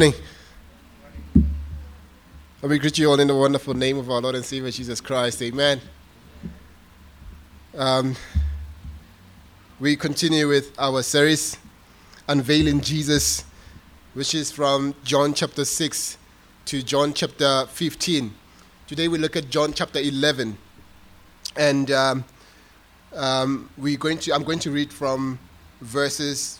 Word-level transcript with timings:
morning. 0.00 0.18
We 2.62 2.78
greet 2.78 2.96
you 2.96 3.10
all 3.10 3.20
in 3.20 3.28
the 3.28 3.36
wonderful 3.36 3.74
name 3.74 3.98
of 3.98 4.10
our 4.10 4.22
Lord 4.22 4.34
and 4.34 4.42
Savior 4.42 4.70
Jesus 4.70 4.98
Christ. 4.98 5.42
Amen. 5.42 5.78
Um, 7.76 8.16
we 9.78 9.96
continue 9.96 10.48
with 10.48 10.72
our 10.78 11.02
series, 11.02 11.58
Unveiling 12.26 12.80
Jesus, 12.80 13.44
which 14.14 14.34
is 14.34 14.50
from 14.50 14.94
John 15.04 15.34
chapter 15.34 15.66
6 15.66 16.16
to 16.64 16.82
John 16.82 17.12
chapter 17.12 17.66
15. 17.66 18.32
Today 18.86 19.06
we 19.06 19.18
look 19.18 19.36
at 19.36 19.50
John 19.50 19.74
chapter 19.74 19.98
11. 19.98 20.56
And 21.56 21.90
um, 21.90 22.24
um, 23.14 23.68
we're 23.76 23.98
going 23.98 24.16
to, 24.20 24.32
I'm 24.32 24.44
going 24.44 24.60
to 24.60 24.70
read 24.70 24.94
from 24.94 25.38
verses 25.82 26.58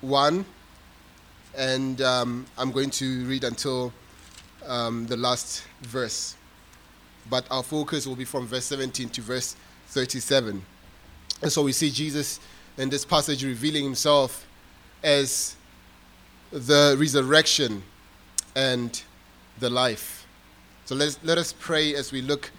1 0.00 0.46
and 1.60 2.00
um, 2.00 2.46
I'm 2.56 2.72
going 2.72 2.88
to 2.88 3.24
read 3.26 3.44
until 3.44 3.92
um, 4.66 5.06
the 5.06 5.16
last 5.18 5.62
verse. 5.82 6.34
But 7.28 7.44
our 7.50 7.62
focus 7.62 8.06
will 8.06 8.16
be 8.16 8.24
from 8.24 8.46
verse 8.46 8.64
17 8.64 9.10
to 9.10 9.20
verse 9.20 9.56
37. 9.88 10.62
And 11.42 11.52
so 11.52 11.62
we 11.62 11.72
see 11.72 11.90
Jesus 11.90 12.40
in 12.78 12.88
this 12.88 13.04
passage 13.04 13.44
revealing 13.44 13.84
himself 13.84 14.46
as 15.04 15.54
the 16.50 16.96
resurrection 16.98 17.82
and 18.56 19.02
the 19.58 19.68
life. 19.68 20.26
So 20.86 20.94
let's, 20.94 21.18
let 21.22 21.36
us 21.36 21.52
pray 21.52 21.94
as 21.94 22.10
we 22.10 22.22
look 22.22 22.50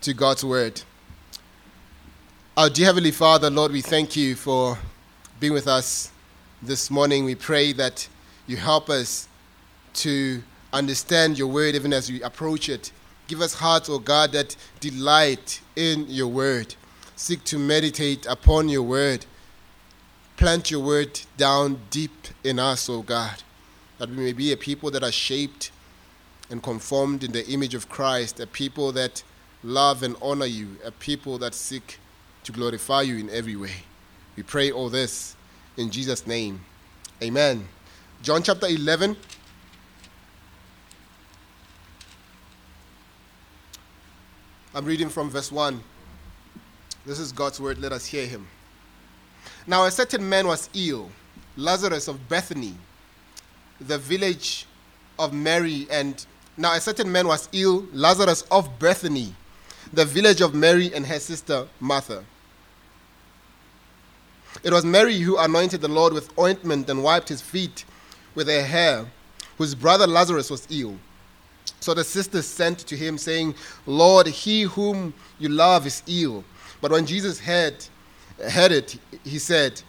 to 0.00 0.14
God's 0.14 0.46
word. 0.46 0.80
Our 2.56 2.70
dear 2.70 2.86
Heavenly 2.86 3.10
Father, 3.10 3.50
Lord, 3.50 3.70
we 3.70 3.82
thank 3.82 4.16
you 4.16 4.34
for 4.34 4.78
being 5.40 5.52
with 5.52 5.68
us 5.68 6.10
this 6.62 6.90
morning. 6.90 7.26
We 7.26 7.34
pray 7.34 7.74
that 7.74 8.08
you 8.46 8.56
help 8.56 8.88
us 8.90 9.28
to 9.94 10.42
understand 10.72 11.38
your 11.38 11.48
word 11.48 11.74
even 11.74 11.92
as 11.92 12.10
we 12.10 12.22
approach 12.22 12.68
it. 12.68 12.92
Give 13.26 13.40
us 13.40 13.54
hearts, 13.54 13.88
O 13.88 13.94
oh 13.94 13.98
God, 13.98 14.32
that 14.32 14.56
delight 14.78 15.60
in 15.74 16.06
your 16.08 16.28
word. 16.28 16.74
Seek 17.16 17.42
to 17.44 17.58
meditate 17.58 18.26
upon 18.26 18.68
your 18.68 18.82
word. 18.82 19.26
Plant 20.36 20.70
your 20.70 20.80
word 20.80 21.20
down 21.36 21.80
deep 21.90 22.28
in 22.44 22.58
us, 22.58 22.88
O 22.88 22.96
oh 22.96 23.02
God, 23.02 23.42
that 23.98 24.10
we 24.10 24.16
may 24.16 24.32
be 24.32 24.52
a 24.52 24.56
people 24.56 24.90
that 24.90 25.02
are 25.02 25.12
shaped 25.12 25.70
and 26.50 26.62
conformed 26.62 27.24
in 27.24 27.32
the 27.32 27.46
image 27.48 27.74
of 27.74 27.88
Christ, 27.88 28.38
a 28.38 28.46
people 28.46 28.92
that 28.92 29.22
love 29.64 30.02
and 30.02 30.14
honor 30.22 30.46
you, 30.46 30.76
a 30.84 30.92
people 30.92 31.38
that 31.38 31.54
seek 31.54 31.98
to 32.44 32.52
glorify 32.52 33.02
you 33.02 33.16
in 33.16 33.30
every 33.30 33.56
way. 33.56 33.82
We 34.36 34.42
pray 34.42 34.70
all 34.70 34.90
this 34.90 35.34
in 35.76 35.90
Jesus' 35.90 36.26
name. 36.26 36.64
Amen. 37.22 37.66
John 38.22 38.42
chapter 38.42 38.66
11. 38.66 39.16
I'm 44.74 44.84
reading 44.84 45.08
from 45.08 45.30
verse 45.30 45.52
1. 45.52 45.80
This 47.04 47.18
is 47.18 47.30
God's 47.30 47.60
word. 47.60 47.78
Let 47.78 47.92
us 47.92 48.06
hear 48.06 48.26
him. 48.26 48.46
Now, 49.66 49.84
a 49.84 49.90
certain 49.90 50.28
man 50.28 50.46
was 50.46 50.68
ill, 50.74 51.10
Lazarus 51.56 52.08
of 52.08 52.28
Bethany, 52.28 52.74
the 53.80 53.98
village 53.98 54.66
of 55.18 55.32
Mary. 55.32 55.86
And 55.90 56.24
now, 56.56 56.74
a 56.74 56.80
certain 56.80 57.10
man 57.10 57.28
was 57.28 57.48
ill, 57.52 57.86
Lazarus 57.92 58.42
of 58.50 58.78
Bethany, 58.78 59.34
the 59.92 60.04
village 60.04 60.40
of 60.40 60.54
Mary 60.54 60.92
and 60.92 61.06
her 61.06 61.20
sister 61.20 61.68
Martha. 61.80 62.24
It 64.64 64.72
was 64.72 64.84
Mary 64.84 65.18
who 65.20 65.36
anointed 65.38 65.80
the 65.80 65.88
Lord 65.88 66.12
with 66.12 66.36
ointment 66.38 66.90
and 66.90 67.04
wiped 67.04 67.28
his 67.28 67.40
feet 67.40 67.84
with 68.36 68.46
her 68.46 68.62
hair, 68.62 69.04
whose 69.58 69.74
brother 69.74 70.06
Lazarus 70.06 70.50
was 70.50 70.68
ill. 70.70 70.96
So 71.80 71.94
the 71.94 72.04
sisters 72.04 72.46
sent 72.46 72.78
to 72.80 72.96
him, 72.96 73.18
saying, 73.18 73.56
Lord, 73.86 74.28
he 74.28 74.62
whom 74.62 75.12
you 75.40 75.48
love 75.48 75.86
is 75.86 76.02
ill. 76.06 76.44
But 76.80 76.92
when 76.92 77.06
Jesus 77.06 77.40
heard, 77.40 77.84
heard 78.48 78.70
it, 78.70 78.98
he 79.24 79.38
said, 79.40 79.82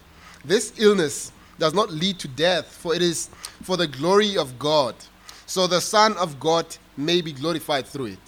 This 0.44 0.74
illness 0.80 1.32
does 1.60 1.74
not 1.74 1.92
lead 1.92 2.18
to 2.20 2.28
death, 2.28 2.68
for 2.68 2.96
it 2.96 3.02
is 3.02 3.30
for 3.64 3.78
the 3.78 3.88
glory 3.88 4.38
of 4.38 4.58
God, 4.58 4.96
so 5.46 5.68
the 5.68 5.82
Son 5.82 6.16
of 6.18 6.40
God 6.40 6.66
may 6.96 7.22
be 7.22 7.34
glorified 7.34 7.86
through 7.86 8.06
it. 8.06 8.20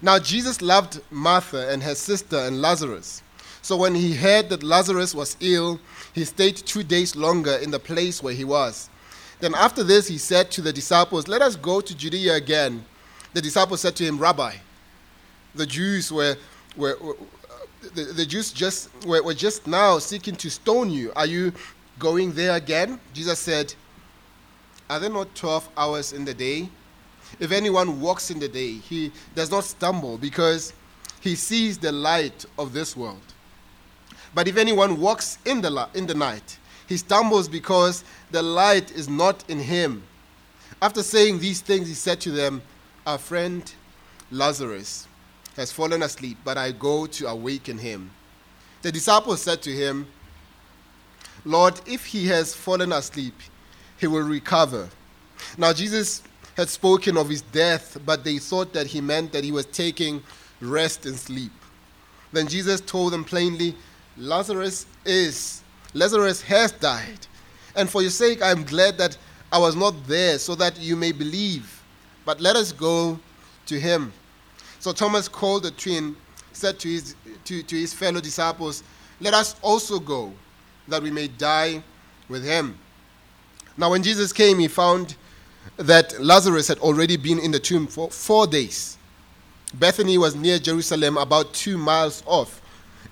Now 0.00 0.18
Jesus 0.18 0.62
loved 0.62 1.00
Martha 1.10 1.68
and 1.70 1.82
her 1.82 1.94
sister 1.94 2.36
and 2.36 2.62
Lazarus. 2.62 3.22
So 3.62 3.76
when 3.76 3.94
he 3.94 4.14
heard 4.14 4.48
that 4.50 4.62
Lazarus 4.62 5.14
was 5.14 5.36
ill, 5.40 5.80
he 6.14 6.24
stayed 6.24 6.56
two 6.56 6.82
days 6.82 7.16
longer 7.16 7.56
in 7.56 7.70
the 7.70 7.80
place 7.80 8.22
where 8.22 8.34
he 8.34 8.44
was. 8.44 8.88
Then 9.40 9.54
after 9.54 9.84
this, 9.84 10.08
he 10.08 10.18
said 10.18 10.50
to 10.52 10.62
the 10.62 10.72
disciples, 10.72 11.28
Let 11.28 11.42
us 11.42 11.56
go 11.56 11.80
to 11.80 11.94
Judea 11.96 12.34
again. 12.34 12.84
The 13.34 13.42
disciples 13.42 13.80
said 13.80 13.94
to 13.96 14.04
him, 14.04 14.18
Rabbi, 14.18 14.54
the 15.54 15.66
Jews 15.66 16.10
were, 16.10 16.36
were, 16.76 16.96
were 17.00 17.16
the, 17.94 18.04
the, 18.04 18.26
Jews 18.26 18.52
just 18.52 18.90
were, 19.06 19.22
were 19.22 19.34
just 19.34 19.66
now 19.66 19.98
seeking 19.98 20.34
to 20.36 20.50
stone 20.50 20.90
you. 20.90 21.12
Are 21.14 21.26
you 21.26 21.52
going 21.98 22.32
there 22.32 22.56
again? 22.56 22.98
Jesus 23.12 23.38
said, 23.38 23.74
Are 24.90 24.98
there 24.98 25.10
not 25.10 25.34
12 25.34 25.68
hours 25.76 26.12
in 26.12 26.24
the 26.24 26.34
day? 26.34 26.68
If 27.38 27.52
anyone 27.52 28.00
walks 28.00 28.30
in 28.30 28.38
the 28.38 28.48
day, 28.48 28.72
he 28.72 29.12
does 29.34 29.50
not 29.50 29.64
stumble 29.64 30.18
because 30.18 30.72
he 31.20 31.34
sees 31.34 31.78
the 31.78 31.92
light 31.92 32.44
of 32.58 32.72
this 32.72 32.96
world. 32.96 33.20
But 34.34 34.48
if 34.48 34.56
anyone 34.56 35.00
walks 35.00 35.38
in 35.44 35.60
the, 35.60 35.88
in 35.94 36.06
the 36.06 36.14
night, 36.14 36.58
he 36.88 36.96
stumbles 36.96 37.48
because 37.48 38.02
the 38.30 38.42
light 38.42 38.90
is 38.92 39.08
not 39.08 39.44
in 39.48 39.58
him. 39.58 40.02
After 40.80 41.02
saying 41.02 41.38
these 41.38 41.60
things, 41.60 41.88
he 41.88 41.94
said 41.94 42.20
to 42.20 42.30
them, 42.30 42.62
Our 43.06 43.18
friend 43.18 43.70
Lazarus 44.30 45.08
has 45.56 45.72
fallen 45.72 46.02
asleep, 46.02 46.38
but 46.44 46.56
I 46.56 46.72
go 46.72 47.06
to 47.06 47.28
awaken 47.28 47.78
him. 47.78 48.10
The 48.82 48.92
disciples 48.92 49.42
said 49.42 49.62
to 49.62 49.72
him, 49.72 50.06
Lord, 51.44 51.80
if 51.86 52.06
he 52.06 52.26
has 52.28 52.54
fallen 52.54 52.92
asleep, 52.92 53.34
he 53.98 54.06
will 54.06 54.22
recover. 54.22 54.88
Now, 55.56 55.72
Jesus 55.72 56.22
had 56.56 56.68
spoken 56.68 57.16
of 57.16 57.28
his 57.28 57.42
death, 57.42 57.96
but 58.04 58.24
they 58.24 58.38
thought 58.38 58.72
that 58.72 58.88
he 58.88 59.00
meant 59.00 59.32
that 59.32 59.44
he 59.44 59.52
was 59.52 59.66
taking 59.66 60.22
rest 60.60 61.06
and 61.06 61.16
sleep. 61.16 61.52
Then 62.32 62.46
Jesus 62.48 62.80
told 62.80 63.12
them 63.12 63.24
plainly, 63.24 63.74
Lazarus 64.16 64.86
is 65.04 65.62
Lazarus 65.94 66.42
has 66.42 66.72
died. 66.72 67.27
And 67.78 67.88
for 67.88 68.02
your 68.02 68.10
sake, 68.10 68.42
I 68.42 68.50
am 68.50 68.64
glad 68.64 68.98
that 68.98 69.16
I 69.52 69.58
was 69.58 69.76
not 69.76 69.94
there 70.08 70.36
so 70.40 70.56
that 70.56 70.80
you 70.80 70.96
may 70.96 71.12
believe. 71.12 71.80
But 72.24 72.40
let 72.40 72.56
us 72.56 72.72
go 72.72 73.20
to 73.66 73.78
him. 73.78 74.12
So 74.80 74.92
Thomas 74.92 75.28
called 75.28 75.62
the 75.62 75.70
twin, 75.70 76.16
said 76.52 76.80
to 76.80 76.88
his, 76.88 77.14
to, 77.44 77.62
to 77.62 77.76
his 77.76 77.94
fellow 77.94 78.20
disciples, 78.20 78.82
Let 79.20 79.32
us 79.32 79.54
also 79.62 80.00
go, 80.00 80.32
that 80.88 81.00
we 81.00 81.12
may 81.12 81.28
die 81.28 81.84
with 82.28 82.44
him. 82.44 82.76
Now, 83.76 83.92
when 83.92 84.02
Jesus 84.02 84.32
came, 84.32 84.58
he 84.58 84.66
found 84.66 85.14
that 85.76 86.20
Lazarus 86.20 86.66
had 86.66 86.80
already 86.80 87.16
been 87.16 87.38
in 87.38 87.52
the 87.52 87.60
tomb 87.60 87.86
for 87.86 88.10
four 88.10 88.48
days. 88.48 88.98
Bethany 89.74 90.18
was 90.18 90.34
near 90.34 90.58
Jerusalem, 90.58 91.16
about 91.16 91.54
two 91.54 91.78
miles 91.78 92.24
off, 92.26 92.60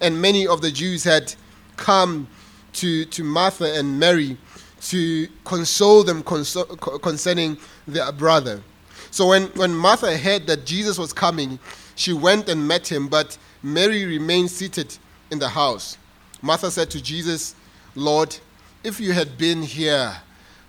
and 0.00 0.21
many 0.21 0.44
of 0.44 0.60
the 0.60 0.72
Jews 0.72 1.04
had 1.04 1.33
come 1.77 2.27
to, 2.72 3.04
to 3.04 3.22
Martha 3.22 3.72
and 3.78 4.00
Mary 4.00 4.37
to 4.82 5.28
console 5.44 6.04
them 6.04 6.22
concerning 6.22 7.56
their 7.87 8.10
brother. 8.12 8.62
So 9.10 9.28
when, 9.28 9.44
when 9.54 9.75
Martha 9.75 10.16
heard 10.16 10.47
that 10.47 10.66
Jesus 10.66 10.98
was 10.98 11.12
coming, 11.12 11.59
she 11.94 12.12
went 12.12 12.48
and 12.48 12.66
met 12.69 12.86
him, 12.86 13.09
but 13.09 13.38
Mary 13.62 14.04
remained 14.04 14.50
seated 14.50 14.97
in 15.31 15.38
the 15.38 15.48
house. 15.48 15.97
Martha 16.42 16.70
said 16.70 16.91
to 16.91 17.03
Jesus, 17.03 17.54
Lord, 17.94 18.36
if 18.84 19.00
you 19.00 19.12
had 19.12 19.38
been 19.38 19.62
here, 19.62 20.15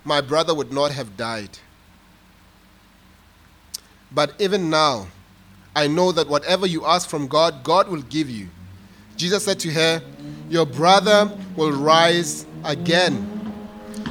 my 0.04 0.22
brother 0.22 0.56
would 0.56 0.72
not 0.72 0.92
have 0.92 1.18
died. 1.18 1.60
But 4.12 4.34
even 4.40 4.70
now, 4.70 5.08
I 5.76 5.88
know 5.88 6.12
that 6.14 6.28
whatever 6.28 6.66
you 6.66 6.86
ask 6.86 7.10
from 7.10 7.28
God, 7.28 7.64
God 7.64 7.90
will 7.90 8.02
give 8.04 8.30
you. 8.30 8.48
Jesus 9.18 9.44
said 9.44 9.60
to 9.60 9.72
her, 9.72 10.02
Your 10.50 10.66
brother 10.66 11.30
will 11.56 11.72
rise 11.72 12.46
again. 12.64 13.37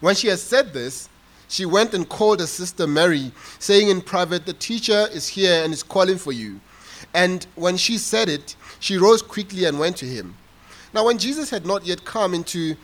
When 0.00 0.14
she 0.14 0.28
had 0.28 0.38
said 0.38 0.72
this, 0.72 1.08
she 1.48 1.66
went 1.66 1.92
and 1.92 2.08
called 2.08 2.40
her 2.40 2.46
sister 2.46 2.86
Mary, 2.86 3.30
saying 3.58 3.88
in 3.88 4.00
private, 4.00 4.46
The 4.46 4.54
teacher 4.54 5.06
is 5.12 5.28
here 5.28 5.62
and 5.64 5.72
is 5.72 5.82
calling 5.82 6.16
for 6.16 6.32
you. 6.32 6.60
And 7.14 7.46
when 7.56 7.76
she 7.76 7.98
said 7.98 8.28
it, 8.28 8.56
she 8.80 8.96
rose 8.96 9.20
quickly 9.20 9.66
and 9.66 9.78
went 9.78 9.96
to 9.98 10.06
him. 10.06 10.34
Now, 10.94 11.04
when 11.06 11.18
Jesus 11.18 11.50
had 11.50 11.66
not 11.66 11.84
yet 11.84 12.04
come 12.04 12.32
into 12.34 12.76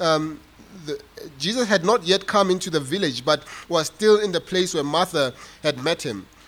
um, 0.00 0.40
the, 0.84 1.00
Jesus 1.38 1.66
had 1.68 1.84
not 1.84 2.04
yet 2.04 2.26
come 2.26 2.50
into 2.50 2.70
the 2.70 2.80
village, 2.80 3.24
but 3.24 3.44
was 3.68 3.86
still 3.86 4.20
in 4.20 4.32
the 4.32 4.40
place 4.40 4.74
where 4.74 4.84
Martha 4.84 5.32
had 5.62 5.82
met 5.82 6.02
him. 6.02 6.26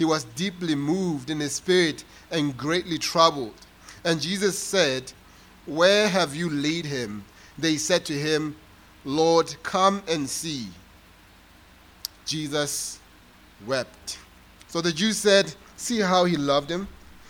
he 0.00 0.06
was 0.06 0.24
deeply 0.24 0.74
moved 0.74 1.28
in 1.28 1.40
his 1.40 1.56
spirit 1.56 2.04
and 2.30 2.56
greatly 2.56 2.96
troubled. 2.96 3.52
And 4.02 4.18
Jesus 4.18 4.58
said, 4.58 5.12
Where 5.66 6.08
have 6.08 6.34
you 6.34 6.48
laid 6.48 6.86
him? 6.86 7.22
They 7.58 7.76
said 7.76 8.06
to 8.06 8.14
him, 8.14 8.56
Lord, 9.04 9.54
come 9.62 10.02
and 10.08 10.26
see. 10.26 10.68
Jesus 12.24 12.98
wept. 13.66 14.18
So 14.68 14.80
the 14.80 14.90
Jews 14.90 15.18
said, 15.18 15.54
See 15.76 16.00
how 16.00 16.24
he 16.24 16.38
loved 16.38 16.70
him? 16.70 16.88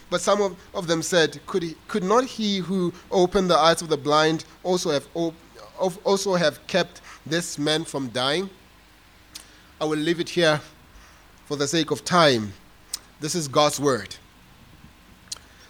But 0.08 0.20
some 0.20 0.40
of, 0.40 0.56
of 0.72 0.86
them 0.86 1.02
said, 1.02 1.44
could, 1.46 1.64
he, 1.64 1.74
could 1.88 2.04
not 2.04 2.22
he 2.22 2.58
who 2.58 2.94
opened 3.10 3.50
the 3.50 3.58
eyes 3.58 3.82
of 3.82 3.88
the 3.88 3.96
blind 3.96 4.44
also 4.62 4.92
have, 4.92 5.08
op- 5.14 5.34
also 6.06 6.34
have 6.34 6.64
kept 6.68 7.00
this 7.26 7.58
man 7.58 7.84
from 7.84 8.10
dying? 8.10 8.48
I 9.80 9.86
will 9.86 9.98
leave 9.98 10.20
it 10.20 10.28
here 10.28 10.60
for 11.46 11.56
the 11.56 11.66
sake 11.66 11.90
of 11.90 12.04
time. 12.04 12.52
This 13.20 13.34
is 13.34 13.48
God's 13.48 13.78
word. 13.78 14.16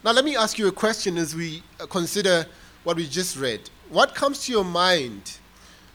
Now, 0.05 0.13
let 0.13 0.25
me 0.25 0.37
ask 0.37 0.57
you 0.57 0.69
a 0.69 0.73
question 0.73 1.19
as 1.19 1.35
we 1.35 1.65
uh, 1.81 1.87
consider 1.87 2.47
what 2.85 2.97
we 2.97 3.09
just 3.09 3.37
read. 3.37 3.69
What 3.89 4.15
comes 4.15 4.45
to 4.47 4.53
your 4.53 4.65
mind 4.65 5.39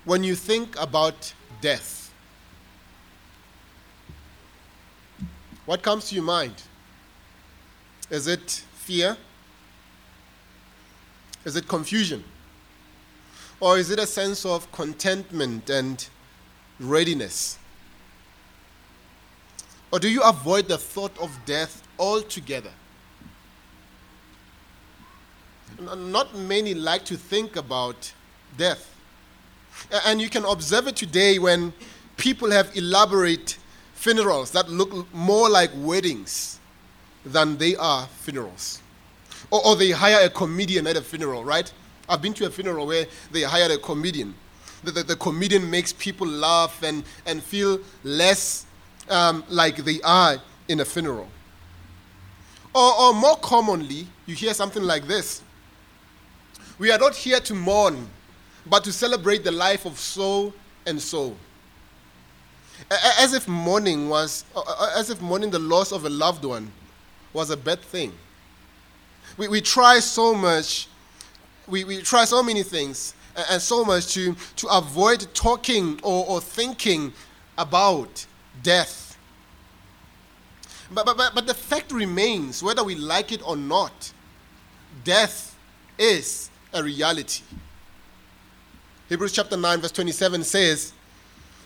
when 0.03 0.21
you 0.21 0.35
think 0.35 0.79
about 0.79 1.33
death? 1.61 2.13
What 5.65 5.81
comes 5.81 6.09
to 6.09 6.15
your 6.15 6.25
mind? 6.25 6.61
Is 8.09 8.27
it 8.27 8.63
fear? 8.73 9.15
Is 11.45 11.55
it 11.55 11.69
confusion? 11.69 12.23
Or 13.61 13.77
is 13.77 13.89
it 13.89 13.97
a 13.97 14.05
sense 14.05 14.45
of 14.45 14.69
contentment 14.73 15.69
and 15.69 16.05
readiness? 16.79 17.57
Or 19.91 19.99
do 19.99 20.09
you 20.09 20.21
avoid 20.23 20.67
the 20.67 20.77
thought 20.77 21.17
of 21.19 21.31
death 21.45 21.87
altogether? 21.97 22.71
Not 25.79 26.35
many 26.35 26.73
like 26.73 27.05
to 27.05 27.17
think 27.17 27.55
about 27.55 28.13
death. 28.57 28.93
And 30.05 30.21
you 30.21 30.29
can 30.29 30.45
observe 30.45 30.87
it 30.87 30.95
today 30.95 31.37
when 31.39 31.73
people 32.17 32.51
have 32.51 32.75
elaborate 32.75 33.57
funerals 33.93 34.51
that 34.51 34.69
look 34.69 35.13
more 35.13 35.49
like 35.49 35.71
weddings 35.75 36.59
than 37.25 37.57
they 37.57 37.75
are 37.75 38.07
funerals. 38.07 38.81
Or, 39.51 39.65
or, 39.65 39.75
they 39.75 39.91
hire 39.91 40.25
a 40.25 40.29
comedian 40.29 40.87
at 40.87 40.95
a 40.95 41.01
funeral, 41.01 41.43
right? 41.43 41.71
I've 42.07 42.21
been 42.21 42.33
to 42.35 42.45
a 42.45 42.49
funeral 42.49 42.87
where 42.87 43.05
they 43.31 43.41
hired 43.43 43.71
a 43.71 43.77
comedian. 43.77 44.33
The, 44.83 44.91
the, 44.91 45.03
the 45.03 45.15
comedian 45.15 45.69
makes 45.69 45.93
people 45.93 46.27
laugh 46.27 46.83
and, 46.83 47.03
and 47.25 47.43
feel 47.43 47.79
less 48.03 48.64
um, 49.09 49.43
like 49.49 49.77
they 49.77 50.01
are 50.03 50.37
in 50.67 50.79
a 50.79 50.85
funeral. 50.85 51.27
Or, 52.73 52.99
or 52.99 53.13
more 53.13 53.37
commonly, 53.37 54.07
you 54.25 54.35
hear 54.35 54.53
something 54.53 54.83
like 54.83 55.07
this 55.07 55.41
We 56.77 56.91
are 56.91 56.97
not 56.97 57.15
here 57.15 57.39
to 57.39 57.53
mourn, 57.53 58.07
but 58.65 58.83
to 58.83 58.91
celebrate 58.91 59.43
the 59.43 59.51
life 59.51 59.85
of 59.85 59.97
so 59.99 60.53
and 60.85 61.01
so 61.01 61.35
as 62.89 63.33
if 63.33 63.47
mourning 63.47 64.09
was, 64.09 64.45
as 64.95 65.09
if 65.09 65.21
mourning 65.21 65.49
the 65.49 65.59
loss 65.59 65.91
of 65.91 66.05
a 66.05 66.09
loved 66.09 66.45
one 66.45 66.71
was 67.33 67.49
a 67.49 67.57
bad 67.57 67.81
thing. 67.81 68.13
We, 69.37 69.47
we 69.47 69.61
try 69.61 69.99
so 69.99 70.33
much, 70.33 70.87
we, 71.67 71.83
we 71.83 72.01
try 72.01 72.25
so 72.25 72.43
many 72.43 72.63
things, 72.63 73.13
and, 73.35 73.45
and 73.51 73.61
so 73.61 73.83
much 73.83 74.13
to, 74.13 74.35
to 74.57 74.67
avoid 74.67 75.27
talking 75.33 75.99
or, 76.03 76.25
or 76.27 76.41
thinking 76.41 77.13
about 77.57 78.25
death. 78.65 79.17
But, 80.91 81.05
but, 81.05 81.15
but, 81.15 81.35
but 81.35 81.47
the 81.47 81.53
fact 81.53 81.91
remains, 81.91 82.61
whether 82.61 82.83
we 82.83 82.95
like 82.95 83.31
it 83.31 83.47
or 83.47 83.55
not, 83.55 84.11
death 85.03 85.57
is 85.97 86.49
a 86.73 86.83
reality. 86.83 87.43
Hebrews 89.07 89.31
chapter 89.31 89.55
9, 89.55 89.81
verse 89.81 89.91
27 89.91 90.43
says, 90.43 90.93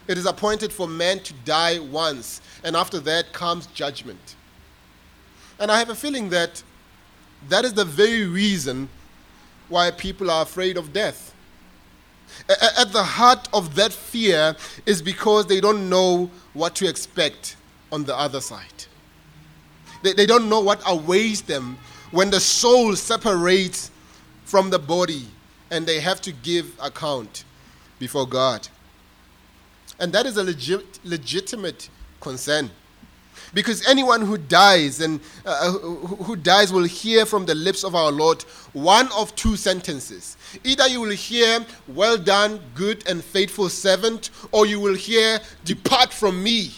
it 0.08 0.18
is 0.18 0.26
appointed 0.26 0.74
for 0.74 0.88
man 0.88 1.20
to 1.20 1.34
die 1.46 1.80
once, 1.80 2.42
and 2.64 2.76
after 2.76 3.00
that 3.02 3.32
comes 3.32 3.68
judgment. 3.68 4.36
And 5.60 5.72
I 5.72 5.80
have 5.80 5.90
a 5.90 5.96
feeling 5.96 6.30
that 6.30 6.62
that 7.48 7.64
is 7.64 7.74
the 7.74 7.86
very 7.86 8.26
reason 8.26 8.90
why 9.70 9.92
people 9.92 10.30
are 10.32 10.42
afraid 10.42 10.78
of 10.78 10.92
death. 10.92 11.29
At 12.50 12.92
the 12.92 13.04
heart 13.04 13.48
of 13.54 13.76
that 13.76 13.94
fear 13.94 14.56
is 14.88 15.02
because 15.04 15.46
they 15.46 15.62
don't 15.62 15.88
know 15.88 16.32
what 16.54 16.76
to 16.76 16.90
expect 16.90 17.56
on 17.92 18.04
the 18.06 18.18
other 18.18 18.42
side. 18.42 18.86
They, 20.02 20.14
they 20.14 20.26
don't 20.26 20.50
know 20.50 20.60
what 20.60 20.82
awaits 20.88 21.42
them 21.42 21.78
when 22.12 22.32
the 22.32 22.40
soul 22.40 22.96
separates 22.96 23.92
from 24.46 24.72
the 24.72 24.80
body 24.80 25.28
and 25.70 25.86
they 25.86 26.00
have 26.00 26.22
to 26.22 26.32
give 26.32 26.74
account 26.82 27.44
before 28.00 28.28
God. 28.28 28.68
And 30.00 30.12
that 30.14 30.26
is 30.26 30.38
a 30.38 30.44
legit, 30.44 31.00
legitimate 31.04 31.90
concern. 32.20 32.72
Because 33.54 33.88
anyone 33.88 34.22
who 34.22 34.38
dies 34.38 35.02
and 35.02 35.20
uh, 35.46 35.50
uh 35.50 35.72
who 35.72 36.36
dies 36.36 36.72
will 36.72 36.84
hear 36.84 37.26
from 37.26 37.46
the 37.46 37.56
lips 37.56 37.84
of 37.84 37.96
our 37.96 38.12
Lord 38.12 38.44
one 38.74 39.10
of 39.18 39.36
two 39.36 39.56
sentences. 39.56 40.38
Either 40.64 40.88
you 40.88 41.02
will 41.02 41.12
hear, 41.12 41.66
Well 41.88 42.18
done, 42.18 42.60
good 42.76 43.08
and 43.08 43.24
faithful 43.24 43.70
servant, 43.70 44.30
or 44.52 44.66
you 44.66 44.80
will 44.80 44.96
hear, 44.96 45.40
Depart 45.66 46.14
from 46.14 46.44
me, 46.44 46.72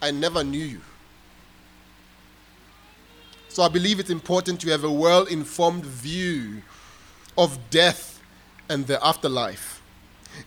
I 0.00 0.10
never 0.10 0.44
knew 0.44 0.64
you. 0.64 0.80
So 3.48 3.62
I 3.62 3.68
believe 3.68 3.98
it's 3.98 4.10
important 4.10 4.60
to 4.60 4.70
have 4.70 4.84
a 4.84 4.90
well 4.90 5.24
informed 5.24 5.86
view 5.86 6.62
of 7.38 7.58
death 7.70 8.20
and 8.68 8.86
the 8.86 9.04
afterlife. 9.04 9.80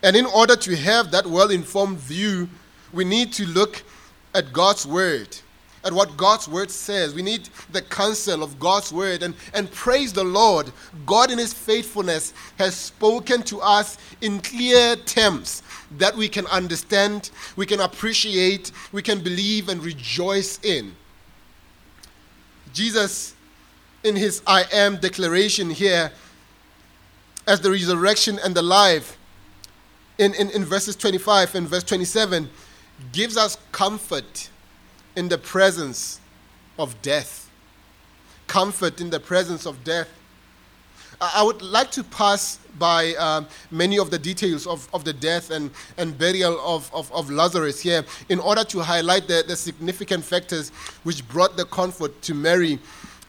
And 0.04 0.16
in 0.16 0.26
order 0.26 0.56
to 0.56 0.76
have 0.76 1.10
that 1.12 1.26
well 1.26 1.50
informed 1.50 1.98
view, 1.98 2.50
we 2.94 3.04
need 3.04 3.34
to 3.34 3.48
look 3.48 3.82
at 4.34 4.54
God's 4.54 4.86
Word, 4.86 5.36
at 5.84 5.94
what 5.94 6.18
God's 6.18 6.48
Word 6.48 6.70
says. 6.70 7.14
We 7.14 7.22
need 7.22 7.50
the 7.72 7.82
counsel 7.82 8.44
of 8.44 8.60
God's 8.60 8.92
Word 8.92 9.24
and, 9.24 9.34
and 9.54 9.72
praise 9.72 10.14
the 10.14 10.24
Lord. 10.24 10.72
God, 11.06 11.32
in 11.32 11.38
His 11.38 11.54
faithfulness, 11.54 12.34
has 12.58 12.76
spoken 12.76 13.44
to 13.44 13.62
us 13.62 13.98
in 14.22 14.40
clear 14.40 14.96
terms 14.96 15.64
that 15.98 16.16
we 16.16 16.28
can 16.28 16.46
understand, 16.48 17.32
we 17.56 17.66
can 17.66 17.80
appreciate, 17.80 18.72
we 18.92 19.02
can 19.02 19.20
believe 19.22 19.70
and 19.70 19.84
rejoice 19.84 20.60
in. 20.64 20.96
Jesus, 22.74 23.36
in 24.04 24.16
His 24.16 24.42
I 24.46 24.66
am 24.72 24.98
declaration 24.98 25.70
here, 25.70 26.12
as 27.48 27.62
the 27.62 27.72
resurrection 27.72 28.40
and 28.44 28.54
the 28.54 28.62
life, 28.62 29.18
in, 30.20 30.34
in, 30.36 30.50
in 30.52 30.66
verses 30.66 30.96
25 30.96 31.56
and 31.56 31.68
verse 31.68 31.84
27 31.84 32.50
gives 33.14 33.38
us 33.38 33.58
comfort 33.72 34.50
in 35.16 35.28
the 35.28 35.38
presence 35.38 36.20
of 36.78 37.00
death. 37.02 37.50
Comfort 38.48 39.02
in 39.02 39.10
the 39.10 39.20
presence 39.20 39.66
of 39.66 39.84
death. 39.84 40.10
I 41.22 41.44
would 41.44 41.62
like 41.62 41.92
to 41.92 42.04
pass 42.04 42.60
by 42.78 43.14
uh, 43.16 43.44
many 43.72 44.00
of 44.00 44.10
the 44.10 44.18
details 44.18 44.66
of, 44.66 44.88
of 44.94 45.04
the 45.04 45.12
death 45.12 45.52
and, 45.52 45.70
and 45.98 46.18
burial 46.18 46.58
of, 46.64 46.90
of, 46.94 47.12
of 47.12 47.30
Lazarus 47.30 47.82
here 47.82 48.06
in 48.30 48.40
order 48.40 48.64
to 48.64 48.80
highlight 48.80 49.28
the, 49.28 49.44
the 49.46 49.56
significant 49.56 50.24
factors 50.24 50.70
which 51.04 51.28
brought 51.28 51.58
the 51.58 51.66
comfort 51.66 52.22
to 52.22 52.34
Mary 52.34 52.80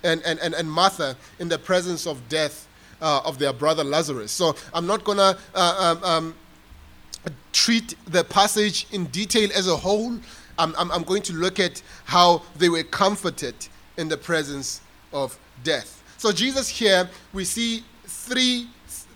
and, 0.05 0.23
and, 0.25 0.39
and, 0.39 0.55
and 0.55 0.71
Martha 0.71 1.17
in 1.41 1.49
the 1.49 1.59
presence 1.59 2.07
of 2.07 2.29
death 2.29 2.69
uh, 3.03 3.23
of 3.25 3.41
their 3.41 3.53
brother 3.53 3.83
Lazarus. 3.83 4.31
So 4.31 4.55
I'm 4.73 4.87
not 4.87 5.03
going 5.03 5.19
to 5.19 5.37
uh, 5.55 5.97
um, 6.01 6.05
um 6.05 6.35
treat 7.53 7.97
the 8.07 8.25
passage 8.25 8.87
in 8.93 9.07
detail 9.07 9.51
as 9.55 9.67
a 9.67 9.77
whole. 9.77 10.19
I'm, 10.61 10.75
I'm, 10.77 10.93
I'm 10.93 11.03
going 11.05 11.23
to 11.23 11.33
look 11.33 11.59
at 11.59 11.83
how 12.05 12.43
they 12.57 12.69
were 12.69 12.83
comforted 12.83 13.55
in 13.97 14.09
the 14.09 14.17
presence 14.17 14.83
of 15.13 15.39
death. 15.65 16.03
So, 16.19 16.33
Jesus 16.33 16.69
here, 16.69 17.09
we 17.33 17.45
see 17.45 17.83
three, 18.05 18.69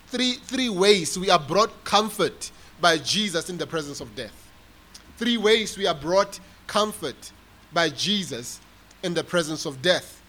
three, 0.07 0.35
three 0.35 0.71
ways 0.71 1.19
we 1.19 1.29
are 1.29 1.39
brought 1.39 1.85
comfort 1.85 2.51
by 2.81 2.97
Jesus 2.97 3.51
in 3.51 3.59
the 3.59 3.67
presence 3.67 4.01
of 4.01 4.15
death. 4.17 4.33
Three 5.19 5.37
ways 5.37 5.77
we 5.77 5.87
are 5.87 5.95
brought 5.95 6.41
comfort 6.67 7.33
by 7.75 7.91
Jesus 7.91 8.61
in 9.03 9.13
the 9.13 9.23
presence 9.23 9.67
of 9.67 9.83
death. 9.83 10.23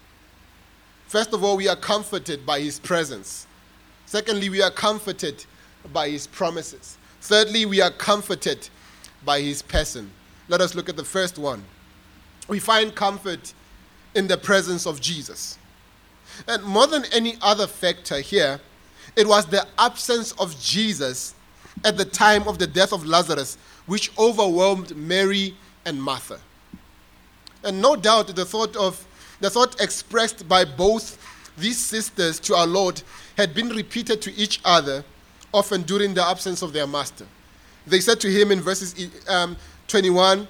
First 1.07 1.33
of 1.33 1.45
all, 1.45 1.55
we 1.55 1.69
are 1.69 1.77
comforted 1.77 2.45
by 2.45 2.59
his 2.59 2.77
presence. 2.77 3.47
Secondly, 4.05 4.49
we 4.49 4.61
are 4.61 4.71
comforted 4.71 5.45
by 5.93 6.09
his 6.09 6.27
promises. 6.27 6.97
Thirdly, 7.21 7.65
we 7.65 7.79
are 7.79 7.91
comforted 7.91 8.67
by 9.23 9.39
his 9.39 9.61
person. 9.61 10.11
Let 10.47 10.61
us 10.61 10.75
look 10.75 10.89
at 10.89 10.95
the 10.95 11.03
first 11.03 11.37
one. 11.37 11.63
We 12.47 12.59
find 12.59 12.93
comfort 12.93 13.53
in 14.13 14.27
the 14.27 14.37
presence 14.37 14.85
of 14.85 15.01
Jesus. 15.01 15.57
And 16.47 16.63
more 16.63 16.87
than 16.87 17.05
any 17.13 17.37
other 17.41 17.67
factor 17.67 18.19
here, 18.19 18.59
it 19.15 19.27
was 19.27 19.45
the 19.45 19.65
absence 19.77 20.31
of 20.33 20.59
Jesus 20.59 21.33
at 21.83 21.97
the 21.97 22.05
time 22.05 22.47
of 22.47 22.59
the 22.59 22.67
death 22.67 22.93
of 22.93 23.05
Lazarus 23.05 23.57
which 23.85 24.11
overwhelmed 24.17 24.95
Mary 24.95 25.55
and 25.85 26.01
Martha. 26.01 26.39
And 27.63 27.81
no 27.81 27.95
doubt 27.95 28.35
the 28.35 28.45
thought 28.45 28.75
of 28.75 29.05
the 29.41 29.49
thought 29.49 29.79
expressed 29.81 30.47
by 30.47 30.63
both 30.63 31.17
these 31.57 31.77
sisters 31.77 32.39
to 32.41 32.55
our 32.55 32.67
Lord 32.67 33.01
had 33.37 33.53
been 33.53 33.69
repeated 33.69 34.21
to 34.23 34.33
each 34.33 34.61
other 34.63 35.03
often 35.53 35.81
during 35.83 36.13
the 36.13 36.25
absence 36.25 36.61
of 36.61 36.73
their 36.73 36.87
master. 36.87 37.25
They 37.85 37.99
said 37.99 38.19
to 38.21 38.31
him 38.31 38.51
in 38.51 38.61
verses 38.61 38.95
um, 39.27 39.57
21 39.87 40.47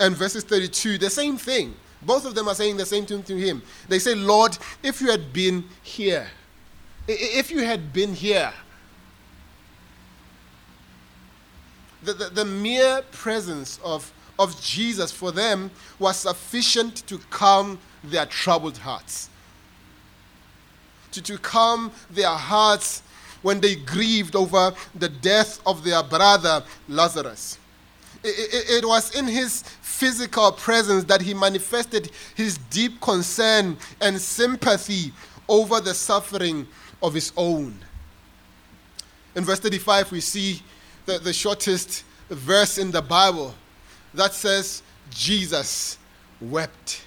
and 0.00 0.16
verses 0.16 0.44
32 0.44 0.98
the 0.98 1.10
same 1.10 1.36
thing. 1.36 1.74
Both 2.02 2.26
of 2.26 2.34
them 2.34 2.48
are 2.48 2.54
saying 2.54 2.76
the 2.76 2.86
same 2.86 3.06
thing 3.06 3.22
to 3.24 3.36
him. 3.36 3.62
They 3.88 3.98
say, 3.98 4.14
Lord, 4.14 4.58
if 4.82 5.00
you 5.00 5.10
had 5.10 5.32
been 5.32 5.64
here, 5.82 6.28
if 7.08 7.50
you 7.50 7.64
had 7.64 7.92
been 7.92 8.12
here, 8.12 8.52
the, 12.02 12.12
the, 12.12 12.28
the 12.30 12.44
mere 12.44 13.02
presence 13.10 13.80
of, 13.82 14.12
of 14.38 14.60
Jesus 14.60 15.10
for 15.10 15.32
them 15.32 15.70
was 15.98 16.18
sufficient 16.18 17.06
to 17.06 17.18
calm 17.30 17.78
their 18.02 18.26
troubled 18.26 18.78
hearts. 18.78 19.30
To, 21.12 21.22
to 21.22 21.38
calm 21.38 21.90
their 22.10 22.28
hearts 22.28 23.02
when 23.42 23.60
they 23.60 23.76
grieved 23.76 24.36
over 24.36 24.72
the 24.94 25.08
death 25.08 25.60
of 25.66 25.84
their 25.84 26.02
brother 26.02 26.64
Lazarus. 26.88 27.58
It, 28.26 28.82
it, 28.82 28.84
was 28.86 29.14
in 29.14 29.26
his 29.26 29.62
physical 29.82 30.50
presence 30.52 31.04
that 31.04 31.20
he 31.20 31.34
manifested 31.34 32.10
his 32.34 32.56
deep 32.70 32.98
concern 33.02 33.76
and 34.00 34.18
sympathy 34.18 35.12
over 35.46 35.78
the 35.78 35.92
suffering 35.92 36.66
of 37.02 37.12
his 37.12 37.32
own. 37.36 37.78
In 39.34 39.44
verse 39.44 39.60
35, 39.60 40.10
we 40.10 40.20
see 40.20 40.62
the, 41.04 41.18
the 41.18 41.34
shortest 41.34 42.04
verse 42.30 42.78
in 42.78 42.90
the 42.90 43.02
Bible 43.02 43.54
that 44.14 44.32
says, 44.32 44.82
Jesus 45.10 45.98
wept. 46.40 47.04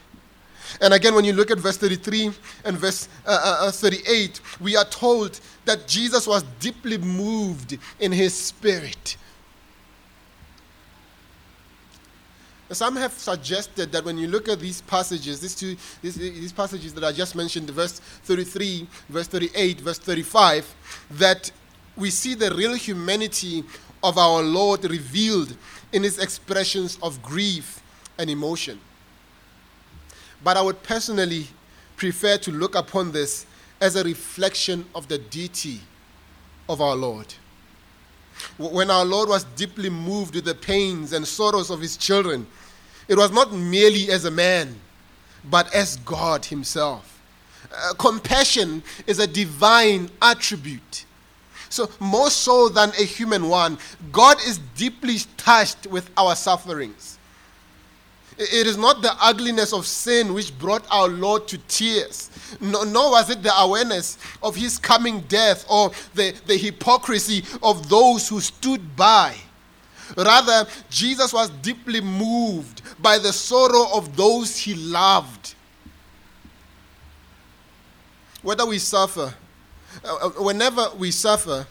And 0.82 0.94
again, 0.94 1.16
when 1.16 1.26
you 1.26 1.34
look 1.34 1.50
at 1.50 1.58
verse 1.58 1.78
33 1.78 2.32
and 2.66 2.78
verse 2.78 3.08
uh, 3.26 3.58
uh, 3.62 3.68
uh 3.68 3.72
38, 3.72 4.40
we 4.60 4.76
are 4.76 4.86
told 4.86 5.40
that 5.66 5.88
Jesus 5.88 6.28
was 6.28 6.44
deeply 6.60 6.98
moved 6.98 7.78
in 8.00 8.12
his 8.12 8.34
spirit. 8.36 9.18
Some 12.72 12.98
have 12.98 13.14
suggested 13.14 13.92
that 13.94 14.04
when 14.04 14.18
you 14.18 14.28
look 14.28 14.50
at 14.50 14.60
these 14.60 14.82
passages, 14.82 15.40
these 15.40 15.56
two 15.56 15.78
these, 16.02 16.16
these 16.16 16.52
passages 16.52 16.94
that 16.96 17.04
I 17.04 17.14
just 17.14 17.34
mentioned, 17.36 17.70
verse 17.70 18.00
33, 18.00 18.88
verse 19.10 19.28
38, 19.28 19.80
verse 19.82 20.00
35, 20.00 20.76
that 21.12 21.50
we 21.96 22.10
see 22.10 22.34
the 22.34 22.54
real 22.54 22.74
humanity 22.74 23.64
of 24.04 24.18
our 24.18 24.42
Lord 24.42 24.84
revealed 24.84 25.56
in 25.94 26.04
his 26.04 26.20
expressions 26.20 26.98
of 27.02 27.22
grief 27.24 27.82
and 28.18 28.30
emotion. 28.30 28.80
But 30.44 30.58
I 30.58 30.62
would 30.62 30.84
personally 30.84 31.48
prefer 31.96 32.38
to 32.38 32.52
look 32.52 32.76
upon 32.76 33.12
this 33.12 33.46
as 33.80 33.96
a 33.96 34.04
reflection 34.04 34.86
of 34.94 35.08
the 35.08 35.18
deity 35.18 35.82
of 36.68 36.82
our 36.82 36.96
Lord. 36.96 37.34
When 38.58 38.90
our 38.90 39.06
Lord 39.06 39.30
was 39.30 39.44
deeply 39.56 39.90
moved 39.90 40.36
with 40.36 40.46
the 40.46 40.56
pains 40.56 41.14
and 41.14 41.28
sorrows 41.28 41.70
of 41.70 41.82
his 41.82 41.98
children, 41.98 42.48
it 43.08 43.18
was 43.18 43.32
not 43.32 43.54
merely 43.54 44.10
as 44.10 44.26
a 44.26 44.32
man, 44.32 44.76
but 45.50 45.74
as 45.74 45.98
God 45.98 46.46
himself. 46.46 47.22
Uh, 47.74 47.94
compassion 47.96 48.84
is 49.06 49.20
a 49.20 49.28
divine 49.28 50.10
attribute 50.22 51.06
so, 51.70 51.90
more 52.00 52.30
so 52.30 52.70
than 52.70 52.90
a 52.92 53.04
human 53.04 53.50
one, 53.50 53.78
God 54.12 54.38
is 54.46 54.60
deeply 54.76 55.18
touched 55.36 55.88
with 55.88 56.10
our 56.18 56.36
sufferings. 56.36 57.17
It 58.38 58.68
is 58.68 58.78
not 58.78 59.02
the 59.02 59.16
ugliness 59.20 59.74
of 59.74 59.88
sin 59.88 60.34
which 60.34 60.58
brought 60.60 60.86
our 60.92 61.08
Lord 61.08 61.48
to 61.48 61.58
tears, 61.68 62.30
no, 62.62 62.84
nor 62.84 63.12
was 63.12 63.32
it 63.32 63.42
the 63.42 63.56
awareness 63.60 64.20
of 64.44 64.56
his 64.56 64.78
coming 64.78 65.22
death 65.22 65.66
or 65.68 65.92
the, 66.14 66.36
the 66.46 66.56
hypocrisy 66.56 67.44
of 67.64 67.90
those 67.90 68.30
who 68.30 68.40
stood 68.40 68.96
by. 68.96 69.36
Rather, 70.16 70.70
Jesus 70.90 71.34
was 71.34 71.50
deeply 71.50 72.00
moved 72.00 72.82
by 73.02 73.18
the 73.18 73.34
sorrow 73.34 73.88
of 73.94 74.16
those 74.16 74.56
he 74.56 74.76
loved. 74.76 75.56
Whether 78.44 78.66
we 78.66 78.78
suffer, 78.78 79.34
uh, 80.06 80.16
uh, 80.16 80.30
whenever 80.44 80.90
we 80.98 81.10
suffer, 81.10 81.66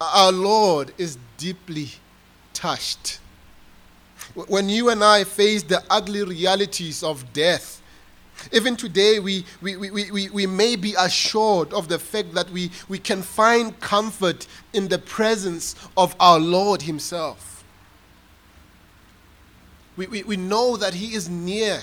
our 0.00 0.32
Lord 0.32 0.92
is 0.96 1.18
deeply 1.36 1.90
touched. 2.54 3.20
When 4.34 4.68
you 4.68 4.90
and 4.90 5.02
I 5.02 5.24
face 5.24 5.62
the 5.62 5.82
ugly 5.90 6.22
realities 6.22 7.02
of 7.02 7.32
death, 7.32 7.82
even 8.52 8.76
today, 8.76 9.18
we, 9.18 9.44
we, 9.60 9.76
we, 9.76 10.10
we, 10.10 10.28
we 10.30 10.46
may 10.46 10.76
be 10.76 10.94
assured 10.98 11.72
of 11.72 11.88
the 11.88 11.98
fact 11.98 12.34
that 12.34 12.48
we, 12.50 12.70
we 12.88 12.98
can 12.98 13.22
find 13.22 13.78
comfort 13.80 14.46
in 14.72 14.88
the 14.88 14.98
presence 14.98 15.74
of 15.96 16.14
our 16.20 16.38
Lord 16.38 16.82
Himself. 16.82 17.64
We, 19.96 20.06
we, 20.06 20.22
we 20.22 20.36
know 20.36 20.76
that 20.76 20.94
He 20.94 21.14
is 21.14 21.28
near 21.28 21.80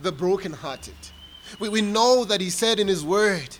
the 0.00 0.10
brokenhearted. 0.10 0.94
We, 1.60 1.68
we 1.68 1.80
know 1.80 2.24
that 2.24 2.40
He 2.40 2.50
said 2.50 2.80
in 2.80 2.88
His 2.88 3.04
Word 3.04 3.56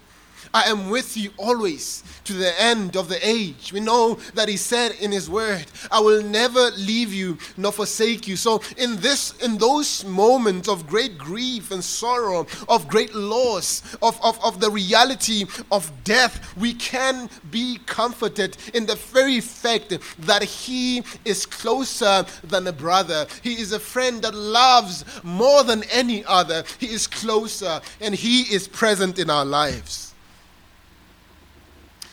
I 0.55 0.65
am 0.65 0.91
with 0.91 1.17
you 1.17 1.31
always 1.39 2.03
to 2.25 2.35
the 2.35 2.61
end 2.61 2.97
of 2.97 3.09
the 3.09 3.27
age. 3.27 3.73
We 3.73 3.81
know 3.81 4.15
that 4.35 4.49
he 4.49 4.57
said 4.57 4.93
in 5.01 5.11
his 5.11 5.29
word, 5.29 5.65
I 5.91 6.01
will 6.01 6.23
never 6.23 6.71
leave 6.73 7.13
you 7.13 7.39
nor 7.57 7.73
forsake 7.73 8.29
you. 8.29 8.37
So 8.37 8.63
in 8.77 8.97
this 8.97 9.33
in 9.43 9.59
those 9.59 10.05
moments 10.05 10.69
of 10.69 10.87
great 10.87 11.17
grief 11.17 11.71
and 11.71 11.83
sorrow, 11.83 12.47
of 12.69 12.89
great 12.89 13.15
loss, 13.15 13.97
of, 14.03 14.23
of, 14.23 14.43
of 14.45 14.61
the 14.61 14.71
reality 14.71 15.47
of 15.71 15.91
death, 16.05 16.55
we 16.57 16.75
can 16.75 17.31
be 17.51 17.79
comforted 17.87 18.57
in 18.75 18.87
the 18.87 18.97
very 18.97 19.41
fact 19.41 19.99
that 20.19 20.43
he 20.43 21.03
is 21.25 21.47
closer 21.47 22.25
than 22.45 22.67
a 22.67 22.73
brother. 22.73 23.27
He 23.43 23.55
is 23.55 23.73
a 23.73 23.81
friend 23.81 24.23
that 24.23 24.35
loves 24.35 25.05
more 25.23 25.65
than 25.65 25.83
any 25.85 26.25
other. 26.27 26.65
He 26.79 26.87
is 26.87 27.07
closer 27.07 27.81
and 28.01 28.15
he 28.15 28.43
is 28.55 28.69
present 28.69 29.19
in 29.19 29.31
our 29.31 29.45
lives. 29.45 30.12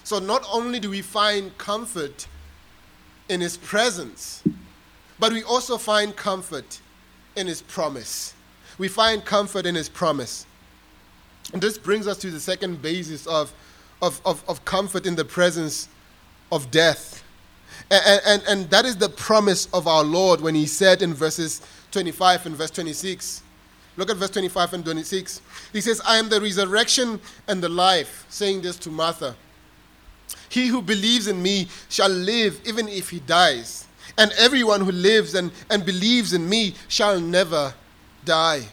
So 0.10 0.18
not 0.18 0.44
only 0.52 0.80
do 0.80 0.90
we 0.90 1.04
find 1.04 1.56
comfort 1.60 2.26
in 3.30 3.42
his 3.42 3.58
presence, 3.58 4.42
but 5.20 5.32
we 5.32 5.44
also 5.44 5.78
find 5.78 6.16
comfort 6.16 6.82
in 7.36 7.46
his 7.46 7.62
promise. 7.62 8.34
We 8.80 8.88
find 8.88 9.24
comfort 9.24 9.68
in 9.68 9.76
his 9.76 9.88
promise. 9.88 10.48
And 11.54 11.62
this 11.62 11.78
brings 11.78 12.08
us 12.08 12.18
to 12.22 12.32
the 12.32 12.40
second 12.40 12.82
basis 12.82 13.28
of, 13.28 13.54
of, 14.02 14.20
of, 14.26 14.44
of 14.50 14.66
comfort 14.66 15.06
in 15.06 15.14
the 15.14 15.26
presence 15.26 15.88
of 16.52 16.72
death. 16.72 17.24
And, 17.92 18.22
and, 18.26 18.44
and 18.48 18.70
that 18.72 18.86
is 18.86 18.98
the 18.98 19.10
promise 19.10 19.68
of 19.76 19.86
our 19.86 20.04
Lord 20.04 20.42
when 20.42 20.56
he 20.56 20.66
said 20.66 21.04
in 21.04 21.14
verses 21.14 21.62
25 21.92 22.48
and 22.48 22.56
verse 22.56 22.72
26. 22.72 23.44
Look 23.96 24.10
at 24.10 24.18
verse 24.18 24.32
25 24.32 24.74
and 24.74 24.84
26. 24.84 25.40
He 25.72 25.82
says, 25.82 26.02
I 26.04 26.18
am 26.18 26.30
the 26.30 26.42
resurrection 26.42 27.22
and 27.48 27.62
the 27.62 27.70
life, 27.70 28.26
saying 28.30 28.64
this 28.64 28.80
to 28.80 28.90
Martha. 28.90 29.36
He 30.50 30.68
who 30.68 30.82
believes 30.82 31.28
in 31.28 31.42
me 31.42 31.68
shall 31.90 32.10
live 32.10 32.60
even 32.66 32.88
if 32.88 33.10
he 33.10 33.20
dies. 33.20 33.88
And 34.18 34.32
everyone 34.38 34.82
who 34.82 34.92
lives 34.92 35.36
and, 35.36 35.52
and 35.70 35.86
believes 35.86 36.34
in 36.34 36.50
me 36.50 36.76
shall 36.88 37.20
never 37.20 37.74
die. 38.26 38.64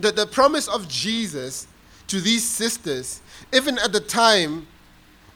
The, 0.00 0.12
the 0.12 0.26
promise 0.26 0.66
of 0.68 0.88
Jesus 0.88 1.66
to 2.08 2.20
these 2.20 2.46
sisters, 2.46 3.20
even 3.52 3.78
at 3.78 3.92
the 3.92 4.00
time 4.00 4.66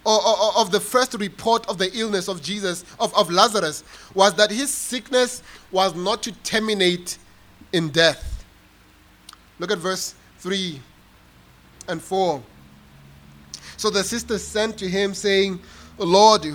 or, 0.04 0.18
or- 0.26 0.56
of 0.56 0.70
the 0.72 0.80
first 0.80 1.14
report 1.14 1.68
of 1.68 1.78
the 1.78 1.90
illness 1.96 2.28
of 2.28 2.42
Jesus, 2.42 2.84
of, 2.98 3.14
of 3.14 3.30
Lazarus, 3.30 3.84
was 4.14 4.34
that 4.34 4.50
his 4.50 4.72
sickness 4.72 5.42
was 5.70 5.94
not 5.94 6.22
to 6.24 6.32
terminate 6.42 7.18
in 7.72 7.90
death. 7.90 8.44
Look 9.58 9.70
at 9.70 9.78
verse 9.78 10.14
3 10.38 10.80
and 11.88 12.02
4. 12.02 12.42
So 13.82 13.90
the 13.90 14.04
sisters 14.04 14.44
sent 14.44 14.78
to 14.78 14.88
him, 14.88 15.12
saying, 15.12 15.58
Lord, 15.98 16.46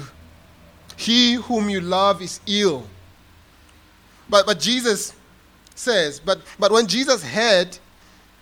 he 0.96 1.34
whom 1.34 1.70
you 1.70 1.82
love 1.82 2.22
is 2.22 2.40
ill. 2.48 2.88
But, 4.30 4.46
but 4.46 4.62
Jesus 4.62 5.14
says, 5.76 6.22
but, 6.22 6.40
but 6.58 6.72
when 6.72 6.88
Jesus 6.88 7.22
heard, 7.22 7.78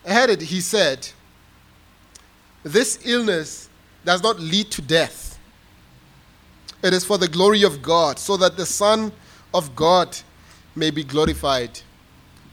heard 0.05 0.29
it, 0.29 0.39
he 0.39 0.61
said, 0.61 1.09
This 2.61 2.99
illness 3.03 3.69
does 4.03 4.21
not 4.21 4.39
lead 4.39 4.69
to 4.69 4.83
death. 4.83 5.39
It 6.83 6.93
is 6.93 7.03
for 7.03 7.17
the 7.17 7.27
glory 7.27 7.63
of 7.63 7.81
God, 7.81 8.19
so 8.19 8.37
that 8.37 8.55
the 8.55 8.67
Son 8.67 9.11
of 9.51 9.75
God 9.75 10.15
may 10.75 10.91
be 10.91 11.03
glorified 11.03 11.79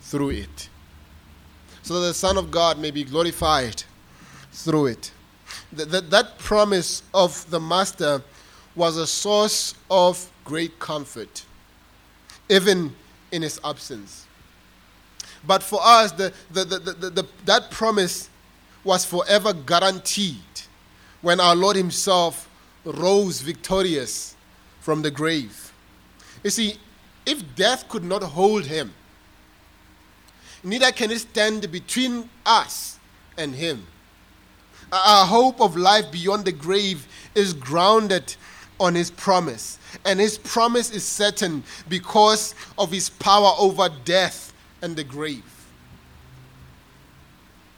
through 0.01 0.31
it. 0.31 0.71
So 1.83 2.01
that 2.01 2.07
the 2.07 2.15
Son 2.15 2.39
of 2.39 2.51
God 2.51 2.79
may 2.79 2.91
be 2.91 3.05
glorified 3.05 3.85
through 4.51 4.87
it. 4.87 5.12
That, 5.73 6.11
that, 6.11 6.38
promise 6.38 7.02
of 7.14 7.49
the 7.50 7.59
Master 7.59 8.23
was 8.75 8.97
a 8.97 9.07
source 9.07 9.75
of 9.91 10.31
great 10.45 10.79
comfort, 10.79 11.45
even 12.49 12.95
in 13.31 13.43
his 13.43 13.59
absence. 13.64 14.26
But 15.47 15.62
for 15.62 15.81
us, 15.83 16.12
the, 16.12 16.33
the, 16.50 16.64
the, 16.64 16.79
the, 16.79 17.11
the, 17.11 17.26
that 17.47 17.71
promise 17.71 18.29
was 18.85 19.05
forever 19.05 19.52
guaranteed 19.52 20.37
when 21.21 21.41
our 21.41 21.55
Lord 21.55 21.76
Himself 21.76 22.49
rose 22.85 23.41
victorious 23.41 24.37
from 24.81 25.02
the 25.02 25.11
grave. 25.11 25.73
You 26.43 26.50
see, 26.50 26.76
if 27.25 27.55
death 27.55 27.88
could 27.88 28.05
not 28.05 28.23
hold 28.23 28.67
Him, 28.67 28.93
neither 30.62 30.91
can 30.93 31.11
it 31.11 31.21
stand 31.21 31.71
between 31.71 32.29
us 32.45 32.99
and 33.37 33.55
Him. 33.55 33.87
Our 34.92 35.25
hope 35.25 35.61
of 35.61 35.76
life 35.76 36.12
beyond 36.12 36.44
the 36.44 36.52
grave 36.52 37.08
is 37.34 37.54
grounded 37.54 38.37
on 38.78 38.94
His 38.94 39.11
promise. 39.11 39.78
And 40.04 40.20
His 40.20 40.37
promise 40.37 40.90
is 40.90 41.04
certain 41.04 41.64
because 41.88 42.54
of 42.76 42.92
His 42.92 43.08
power 43.08 43.52
over 43.58 43.88
death 44.04 44.52
and 44.82 44.94
the 44.94 45.04
grave. 45.04 45.44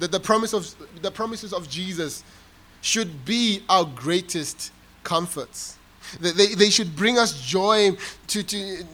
That 0.01 0.11
the, 0.11 0.19
promise 0.19 0.53
of, 0.53 0.75
the 1.03 1.11
promises 1.11 1.53
of 1.53 1.69
Jesus 1.69 2.25
should 2.81 3.25
be 3.25 3.63
our 3.69 3.85
greatest 3.85 4.73
comforts. 5.05 5.79
They, 6.21 6.55
they 6.55 6.71
should 6.71 6.97
bring 6.97 7.17
us 7.17 7.41
joy 7.41 7.97
to, 8.27 8.43
to, 8.43 8.85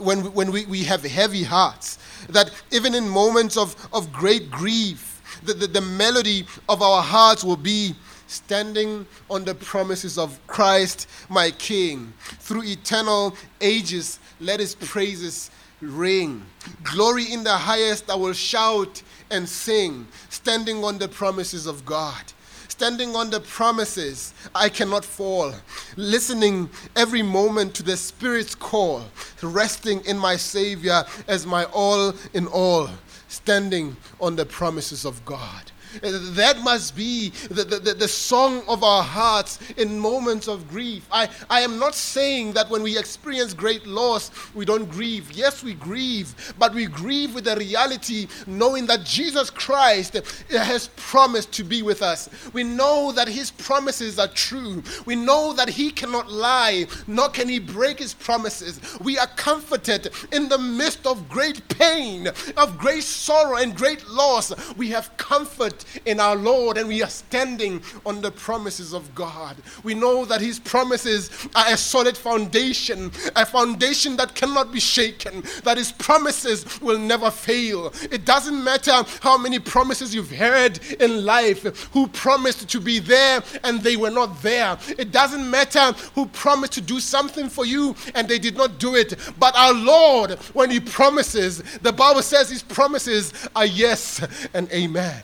when, 0.00 0.32
when 0.32 0.52
we, 0.52 0.66
we 0.66 0.84
have 0.84 1.02
heavy 1.02 1.42
hearts. 1.42 1.98
That 2.28 2.50
even 2.70 2.94
in 2.94 3.08
moments 3.08 3.56
of, 3.56 3.74
of 3.92 4.12
great 4.12 4.50
grief, 4.50 5.15
the, 5.46 5.54
the, 5.54 5.66
the 5.66 5.80
melody 5.80 6.46
of 6.68 6.82
our 6.82 7.02
hearts 7.02 7.44
will 7.44 7.56
be 7.56 7.94
standing 8.26 9.06
on 9.30 9.44
the 9.44 9.54
promises 9.54 10.18
of 10.18 10.38
Christ, 10.46 11.08
my 11.28 11.50
King. 11.52 12.12
Through 12.40 12.64
eternal 12.64 13.36
ages, 13.60 14.18
let 14.40 14.60
his 14.60 14.74
praises 14.74 15.50
ring. 15.80 16.44
Glory 16.82 17.32
in 17.32 17.44
the 17.44 17.56
highest, 17.56 18.10
I 18.10 18.16
will 18.16 18.32
shout 18.32 19.02
and 19.30 19.48
sing, 19.48 20.06
standing 20.28 20.84
on 20.84 20.98
the 20.98 21.08
promises 21.08 21.66
of 21.66 21.84
God. 21.84 22.32
Standing 22.68 23.16
on 23.16 23.30
the 23.30 23.40
promises, 23.40 24.34
I 24.54 24.68
cannot 24.68 25.02
fall. 25.02 25.54
Listening 25.96 26.68
every 26.94 27.22
moment 27.22 27.74
to 27.76 27.82
the 27.82 27.96
Spirit's 27.96 28.54
call, 28.54 29.02
resting 29.42 30.04
in 30.04 30.18
my 30.18 30.36
Savior 30.36 31.04
as 31.26 31.46
my 31.46 31.64
all 31.72 32.12
in 32.34 32.46
all. 32.48 32.90
Standing 33.36 33.96
on 34.18 34.36
the 34.36 34.46
promises 34.46 35.04
of 35.04 35.22
God. 35.26 35.70
That 36.02 36.60
must 36.62 36.96
be 36.96 37.30
the, 37.50 37.64
the, 37.64 37.94
the, 37.94 38.08
song 38.08 38.62
of 38.68 38.82
our 38.82 39.02
hearts 39.02 39.58
in 39.76 39.98
moments 39.98 40.48
of 40.48 40.68
grief. 40.68 41.06
I, 41.10 41.28
I 41.50 41.60
am 41.60 41.78
not 41.78 41.94
saying 41.94 42.52
that 42.54 42.70
when 42.70 42.82
we 42.82 42.98
experience 42.98 43.54
great 43.54 43.86
loss, 43.86 44.30
we 44.54 44.64
don't 44.64 44.90
grieve. 44.90 45.32
Yes, 45.32 45.62
we 45.62 45.74
grieve, 45.74 46.54
but 46.58 46.74
we 46.74 46.86
grieve 46.86 47.34
with 47.34 47.44
the 47.44 47.56
reality 47.56 48.28
knowing 48.46 48.86
that 48.86 49.04
Jesus 49.04 49.50
Christ 49.50 50.16
has 50.50 50.88
promised 50.96 51.52
to 51.52 51.64
be 51.64 51.82
with 51.82 52.02
us. 52.02 52.28
We 52.52 52.64
know 52.64 53.12
that 53.12 53.28
his 53.28 53.50
promises 53.50 54.18
are 54.18 54.28
true. 54.28 54.82
We 55.04 55.16
know 55.16 55.52
that 55.54 55.68
he 55.68 55.90
cannot 55.90 56.30
lie, 56.30 56.86
nor 57.06 57.28
can 57.28 57.48
he 57.48 57.58
break 57.58 57.98
his 57.98 58.14
promises. 58.14 58.80
We 59.00 59.18
are 59.18 59.26
comforted 59.26 60.10
in 60.32 60.48
the 60.48 60.58
midst 60.58 61.06
of 61.06 61.28
great 61.28 61.66
pain, 61.68 62.28
of 62.56 62.78
great 62.78 63.02
sorrow, 63.02 63.56
and 63.56 63.76
great 63.76 64.06
loss. 64.08 64.52
We 64.76 64.90
have 64.90 65.16
comfort 65.16 65.84
in 66.04 66.20
our 66.20 66.36
Lord 66.36 66.78
and 66.78 66.88
we 66.88 67.02
are 67.02 67.08
standing 67.08 67.82
on 68.04 68.20
the 68.20 68.30
promises 68.30 68.92
of 68.92 69.14
God. 69.14 69.56
We 69.82 69.94
know 69.94 70.24
that 70.24 70.40
His 70.40 70.58
promises 70.58 71.30
are 71.54 71.72
a 71.72 71.76
solid 71.76 72.16
foundation, 72.16 73.10
a 73.34 73.46
foundation 73.46 74.16
that 74.16 74.34
cannot 74.34 74.72
be 74.72 74.80
shaken, 74.80 75.42
that 75.64 75.78
His 75.78 75.92
promises 75.92 76.80
will 76.80 76.98
never 76.98 77.30
fail. 77.30 77.92
It 78.10 78.24
doesn't 78.24 78.62
matter 78.62 79.02
how 79.20 79.38
many 79.38 79.58
promises 79.58 80.14
you've 80.14 80.30
heard 80.30 80.78
in 81.00 81.24
life, 81.24 81.62
who 81.92 82.08
promised 82.08 82.68
to 82.68 82.80
be 82.80 82.98
there 82.98 83.42
and 83.64 83.80
they 83.80 83.96
were 83.96 84.10
not 84.10 84.42
there. 84.42 84.78
It 84.98 85.12
doesn't 85.12 85.48
matter 85.50 85.92
who 86.14 86.26
promised 86.26 86.72
to 86.74 86.80
do 86.80 87.00
something 87.00 87.48
for 87.48 87.64
you 87.64 87.94
and 88.14 88.28
they 88.28 88.38
did 88.38 88.56
not 88.56 88.78
do 88.78 88.94
it. 88.94 89.14
But 89.38 89.56
our 89.56 89.74
Lord, 89.74 90.32
when 90.52 90.70
He 90.70 90.80
promises, 90.80 91.62
the 91.78 91.92
Bible 91.92 92.22
says 92.22 92.50
His 92.50 92.62
promises 92.62 93.32
are 93.54 93.66
yes 93.66 94.26
and 94.54 94.70
amen 94.72 95.22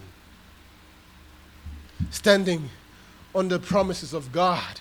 standing 2.10 2.70
on 3.34 3.48
the 3.48 3.58
promises 3.58 4.12
of 4.12 4.32
God, 4.32 4.80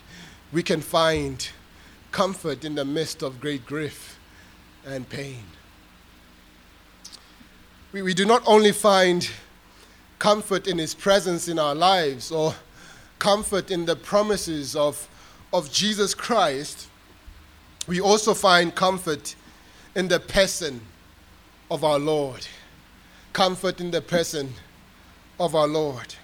we 0.52 0.64
can 0.64 0.82
find 0.82 1.48
comfort 2.12 2.66
in 2.66 2.76
the 2.76 2.86
midst 2.86 3.22
of 3.22 3.40
great 3.40 3.66
grief 3.66 4.20
and 4.86 5.08
pain. 5.08 5.44
We, 7.92 8.02
we 8.02 8.14
do 8.14 8.26
not 8.26 8.44
only 8.46 8.72
find 8.72 9.30
comfort 10.20 10.68
in 10.68 10.78
His 10.78 10.94
presence 10.94 11.48
in 11.48 11.58
our 11.58 11.76
lives 11.76 12.32
or 12.32 12.54
comfort 13.20 13.72
in 13.72 13.86
the 13.86 13.96
promises 13.96 14.76
of, 14.76 15.08
of 15.54 15.72
Jesus 15.72 16.14
Christ, 16.14 16.88
we 17.88 18.00
also 18.00 18.34
find 18.34 18.74
comfort 18.76 19.36
in 19.96 20.08
the 20.08 20.20
person 20.20 20.82
of 21.70 21.84
our 21.84 22.00
Lord. 22.00 22.46
Comfort 23.34 23.80
in 23.80 23.92
the 23.92 24.02
person 24.02 24.54
of 25.40 25.56
our 25.56 25.68
Lord. 25.68 26.16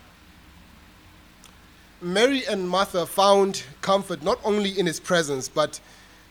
Mary 2.02 2.46
and 2.46 2.70
Martha 2.70 3.06
found 3.06 3.64
comfort 3.82 4.22
not 4.22 4.40
only 4.44 4.78
in 4.78 4.86
his 4.86 5.00
presence, 5.00 5.50
but 5.50 5.80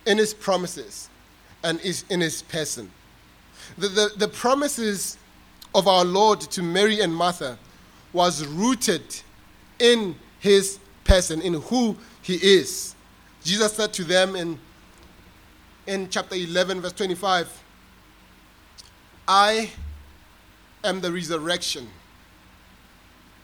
in 0.06 0.18
his 0.18 0.32
promises 0.32 1.08
and 1.64 1.80
in 2.08 2.20
his 2.20 2.42
person. 2.42 2.90
The, 3.76 3.88
the, 3.88 4.12
the 4.16 4.28
promises 4.28 5.18
of 5.74 5.88
our 5.88 6.04
Lord 6.04 6.40
to 6.40 6.62
Mary 6.62 7.00
and 7.00 7.14
Martha 7.14 7.58
was 8.12 8.46
rooted 8.46 9.02
in 9.78 10.14
his 10.38 10.78
person, 11.04 11.42
in 11.42 11.54
who 11.54 11.96
he 12.22 12.34
is. 12.36 12.94
Jesus 13.42 13.72
said 13.74 13.92
to 13.94 14.04
them 14.04 14.36
in, 14.36 14.58
in 15.86 16.08
chapter 16.08 16.36
11, 16.36 16.80
verse 16.80 16.92
25, 16.92 17.62
I 19.28 19.70
am 20.84 21.00
the 21.00 21.12
resurrection 21.12 21.88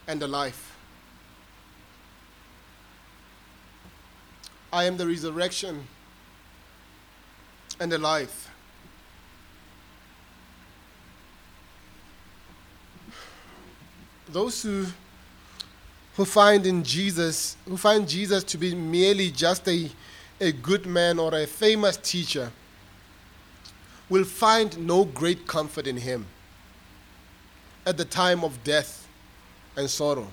and 0.07 0.21
the 0.21 0.27
life. 0.27 0.72
I 4.73 4.85
am 4.85 4.97
the 4.97 5.05
resurrection 5.05 5.87
and 7.79 7.91
the 7.91 7.99
life. 7.99 8.49
Those 14.27 14.63
who, 14.63 14.87
who 16.15 16.25
find 16.25 16.65
in 16.65 16.83
Jesus, 16.83 17.55
who 17.67 17.77
find 17.77 18.09
Jesus 18.09 18.43
to 18.45 18.57
be 18.57 18.73
merely 18.73 19.29
just 19.29 19.67
a, 19.67 19.91
a 20.41 20.51
good 20.51 20.87
man 20.87 21.19
or 21.19 21.35
a 21.35 21.45
famous 21.45 21.97
teacher, 21.97 22.51
will 24.09 24.23
find 24.23 24.87
no 24.87 25.05
great 25.05 25.45
comfort 25.45 25.85
in 25.85 25.97
him 25.97 26.25
at 27.85 27.97
the 27.97 28.05
time 28.05 28.43
of 28.43 28.63
death 28.63 29.07
and 29.77 29.87
sorrow. 29.87 30.29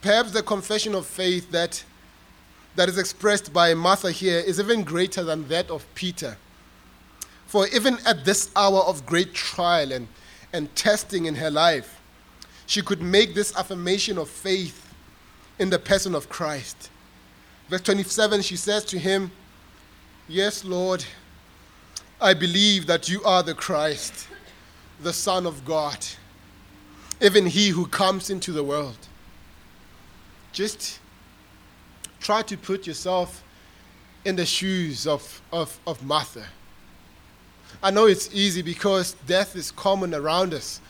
Perhaps 0.00 0.30
the 0.30 0.44
confession 0.44 0.94
of 0.94 1.06
faith 1.06 1.50
that 1.50 1.82
that 2.76 2.88
is 2.88 2.98
expressed 2.98 3.52
by 3.52 3.74
Martha 3.74 4.10
here 4.10 4.38
is 4.38 4.60
even 4.60 4.84
greater 4.84 5.24
than 5.24 5.48
that 5.48 5.70
of 5.70 5.86
Peter. 5.94 6.36
For 7.46 7.66
even 7.68 7.98
at 8.06 8.24
this 8.24 8.50
hour 8.54 8.80
of 8.80 9.04
great 9.06 9.34
trial 9.34 9.92
and, 9.92 10.06
and 10.52 10.74
testing 10.76 11.26
in 11.26 11.34
her 11.34 11.50
life, 11.50 12.00
she 12.66 12.80
could 12.80 13.02
make 13.02 13.34
this 13.34 13.56
affirmation 13.56 14.18
of 14.18 14.28
faith 14.28 14.94
in 15.58 15.70
the 15.70 15.78
person 15.78 16.14
of 16.14 16.28
Christ. 16.28 16.90
Verse 17.68 17.80
27, 17.80 18.42
she 18.42 18.54
says 18.56 18.84
to 18.84 18.98
him, 18.98 19.32
Yes, 20.28 20.64
Lord, 20.64 21.04
I 22.20 22.34
believe 22.34 22.86
that 22.86 23.08
you 23.08 23.22
are 23.24 23.42
the 23.42 23.54
Christ, 23.54 24.28
the 25.02 25.12
Son 25.12 25.46
of 25.46 25.64
God, 25.64 25.98
even 27.20 27.46
he 27.46 27.70
who 27.70 27.86
comes 27.86 28.30
into 28.30 28.52
the 28.52 28.62
world. 28.62 29.08
Just 30.52 30.99
try 32.20 32.42
to 32.42 32.56
put 32.56 32.86
yourself 32.86 33.42
in 34.24 34.36
the 34.36 34.46
shoes 34.46 35.06
of, 35.06 35.42
of, 35.52 35.78
of 35.86 36.04
Martha. 36.04 36.44
I 37.82 37.90
know 37.90 38.06
it's 38.06 38.28
easy 38.32 38.62
because 38.62 39.14
death 39.26 39.56
is 39.56 39.70
common 39.70 40.14
around 40.14 40.52
us. 40.52 40.80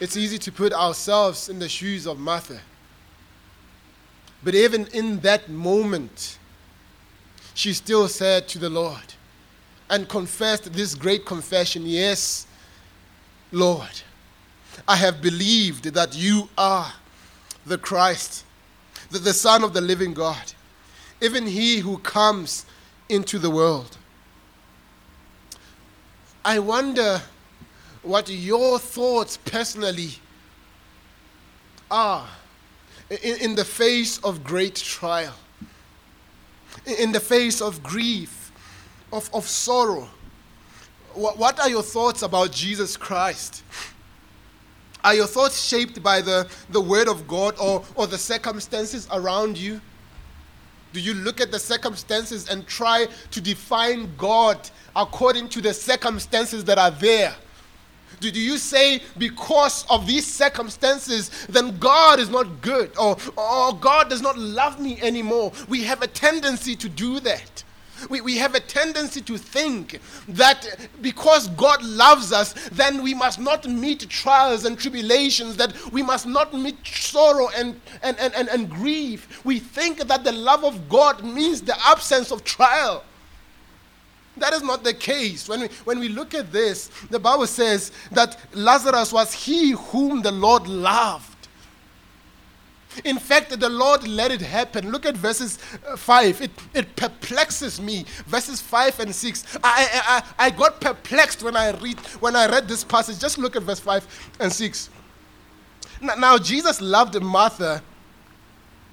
It's 0.00 0.16
easy 0.16 0.38
to 0.38 0.52
put 0.52 0.72
ourselves 0.72 1.48
in 1.48 1.58
the 1.58 1.68
shoes 1.68 2.06
of 2.06 2.18
Martha. 2.18 2.60
But 4.42 4.54
even 4.54 4.86
in 4.88 5.20
that 5.20 5.48
moment, 5.48 6.38
she 7.54 7.72
still 7.74 8.08
said 8.08 8.48
to 8.48 8.58
the 8.58 8.70
Lord 8.70 9.14
and 9.90 10.08
confessed 10.08 10.72
this 10.72 10.94
great 10.94 11.26
confession 11.26 11.84
Yes, 11.84 12.46
Lord, 13.52 14.02
I 14.88 14.96
have 14.96 15.20
believed 15.20 15.84
that 15.84 16.16
you 16.16 16.48
are 16.56 16.92
the 17.66 17.76
Christ, 17.76 18.44
the, 19.10 19.18
the 19.18 19.32
Son 19.34 19.64
of 19.64 19.72
the 19.72 19.80
living 19.80 20.14
God, 20.14 20.52
even 21.20 21.46
he 21.46 21.78
who 21.78 21.98
comes 21.98 22.66
into 23.08 23.38
the 23.38 23.50
world. 23.50 23.96
I 26.44 26.58
wonder 26.58 27.20
what 28.02 28.28
your 28.30 28.78
thoughts 28.78 29.36
personally 29.36 30.12
are 31.90 32.26
in, 33.10 33.36
in 33.40 33.54
the 33.54 33.64
face 33.64 34.18
of 34.18 34.42
great 34.42 34.76
trial, 34.76 35.34
in 36.86 37.12
the 37.12 37.20
face 37.20 37.60
of 37.60 37.82
grief, 37.82 38.52
of, 39.12 39.28
of 39.34 39.46
sorrow. 39.46 40.08
What, 41.14 41.36
what 41.36 41.60
are 41.60 41.68
your 41.68 41.82
thoughts 41.82 42.22
about 42.22 42.52
Jesus 42.52 42.96
Christ? 42.96 43.64
Are 45.02 45.14
your 45.14 45.26
thoughts 45.26 45.62
shaped 45.62 46.02
by 46.02 46.20
the, 46.20 46.48
the 46.70 46.80
Word 46.80 47.08
of 47.08 47.26
God 47.26 47.54
or, 47.58 47.84
or 47.94 48.06
the 48.06 48.18
circumstances 48.18 49.08
around 49.12 49.56
you? 49.56 49.80
Do 50.92 51.00
you 51.00 51.14
look 51.14 51.40
at 51.40 51.52
the 51.52 51.58
circumstances 51.58 52.48
and 52.48 52.66
try 52.66 53.06
to 53.30 53.40
define 53.40 54.10
God 54.16 54.68
according 54.96 55.48
to 55.50 55.60
the 55.60 55.72
circumstances 55.72 56.64
that 56.64 56.78
are 56.78 56.90
there? 56.90 57.34
Do, 58.18 58.30
do 58.30 58.40
you 58.40 58.58
say 58.58 59.00
because 59.16 59.86
of 59.88 60.06
these 60.06 60.26
circumstances, 60.26 61.30
then 61.48 61.78
God 61.78 62.18
is 62.18 62.28
not 62.28 62.60
good 62.60 62.90
or, 62.98 63.16
or 63.36 63.74
God 63.74 64.10
does 64.10 64.20
not 64.20 64.36
love 64.36 64.80
me 64.80 65.00
anymore? 65.00 65.52
We 65.68 65.84
have 65.84 66.02
a 66.02 66.06
tendency 66.06 66.76
to 66.76 66.88
do 66.88 67.20
that. 67.20 67.64
We, 68.08 68.20
we 68.20 68.36
have 68.38 68.54
a 68.54 68.60
tendency 68.60 69.20
to 69.22 69.36
think 69.36 70.00
that 70.28 70.66
because 71.02 71.48
God 71.48 71.82
loves 71.82 72.32
us, 72.32 72.54
then 72.70 73.02
we 73.02 73.14
must 73.14 73.38
not 73.38 73.68
meet 73.68 74.08
trials 74.08 74.64
and 74.64 74.78
tribulations, 74.78 75.56
that 75.56 75.74
we 75.92 76.02
must 76.02 76.26
not 76.26 76.54
meet 76.54 76.78
sorrow 76.86 77.48
and, 77.56 77.80
and, 78.02 78.18
and, 78.18 78.34
and, 78.34 78.48
and 78.48 78.70
grief. 78.70 79.44
We 79.44 79.58
think 79.58 79.98
that 79.98 80.24
the 80.24 80.32
love 80.32 80.64
of 80.64 80.88
God 80.88 81.24
means 81.24 81.60
the 81.60 81.76
absence 81.86 82.30
of 82.30 82.44
trial. 82.44 83.04
That 84.36 84.52
is 84.52 84.62
not 84.62 84.84
the 84.84 84.94
case. 84.94 85.48
When 85.48 85.60
we, 85.60 85.68
when 85.84 85.98
we 85.98 86.08
look 86.08 86.34
at 86.34 86.50
this, 86.50 86.90
the 87.10 87.18
Bible 87.18 87.46
says 87.46 87.92
that 88.12 88.38
Lazarus 88.54 89.12
was 89.12 89.32
he 89.32 89.72
whom 89.72 90.22
the 90.22 90.32
Lord 90.32 90.66
loved. 90.66 91.29
In 93.04 93.18
fact, 93.18 93.58
the 93.58 93.68
Lord 93.68 94.06
let 94.06 94.32
it 94.32 94.40
happen. 94.40 94.90
Look 94.90 95.06
at 95.06 95.16
verses 95.16 95.58
uh, 95.88 95.96
5. 95.96 96.42
It, 96.42 96.50
it 96.74 96.96
perplexes 96.96 97.80
me. 97.80 98.04
Verses 98.26 98.60
5 98.60 99.00
and 99.00 99.14
6. 99.14 99.58
I, 99.62 100.22
I, 100.38 100.46
I, 100.46 100.50
got 100.50 100.80
perplexed 100.80 101.42
when 101.42 101.56
I, 101.56 101.70
read, 101.70 101.98
when 102.20 102.34
I 102.34 102.48
read 102.48 102.66
this 102.66 102.82
passage. 102.82 103.20
Just 103.20 103.38
look 103.38 103.54
at 103.54 103.62
verse 103.62 103.80
5 103.80 104.34
and 104.40 104.52
6. 104.52 104.90
Now, 106.00 106.14
now 106.16 106.38
Jesus 106.38 106.80
loved 106.80 107.20
Martha 107.22 107.82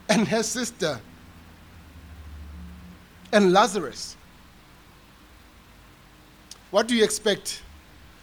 and 0.10 0.28
her 0.28 0.44
sister 0.44 1.00
and 3.34 3.52
Lazarus. 3.52 4.16
What 6.70 6.88
do 6.88 6.96
you 6.96 7.04
expect 7.04 7.62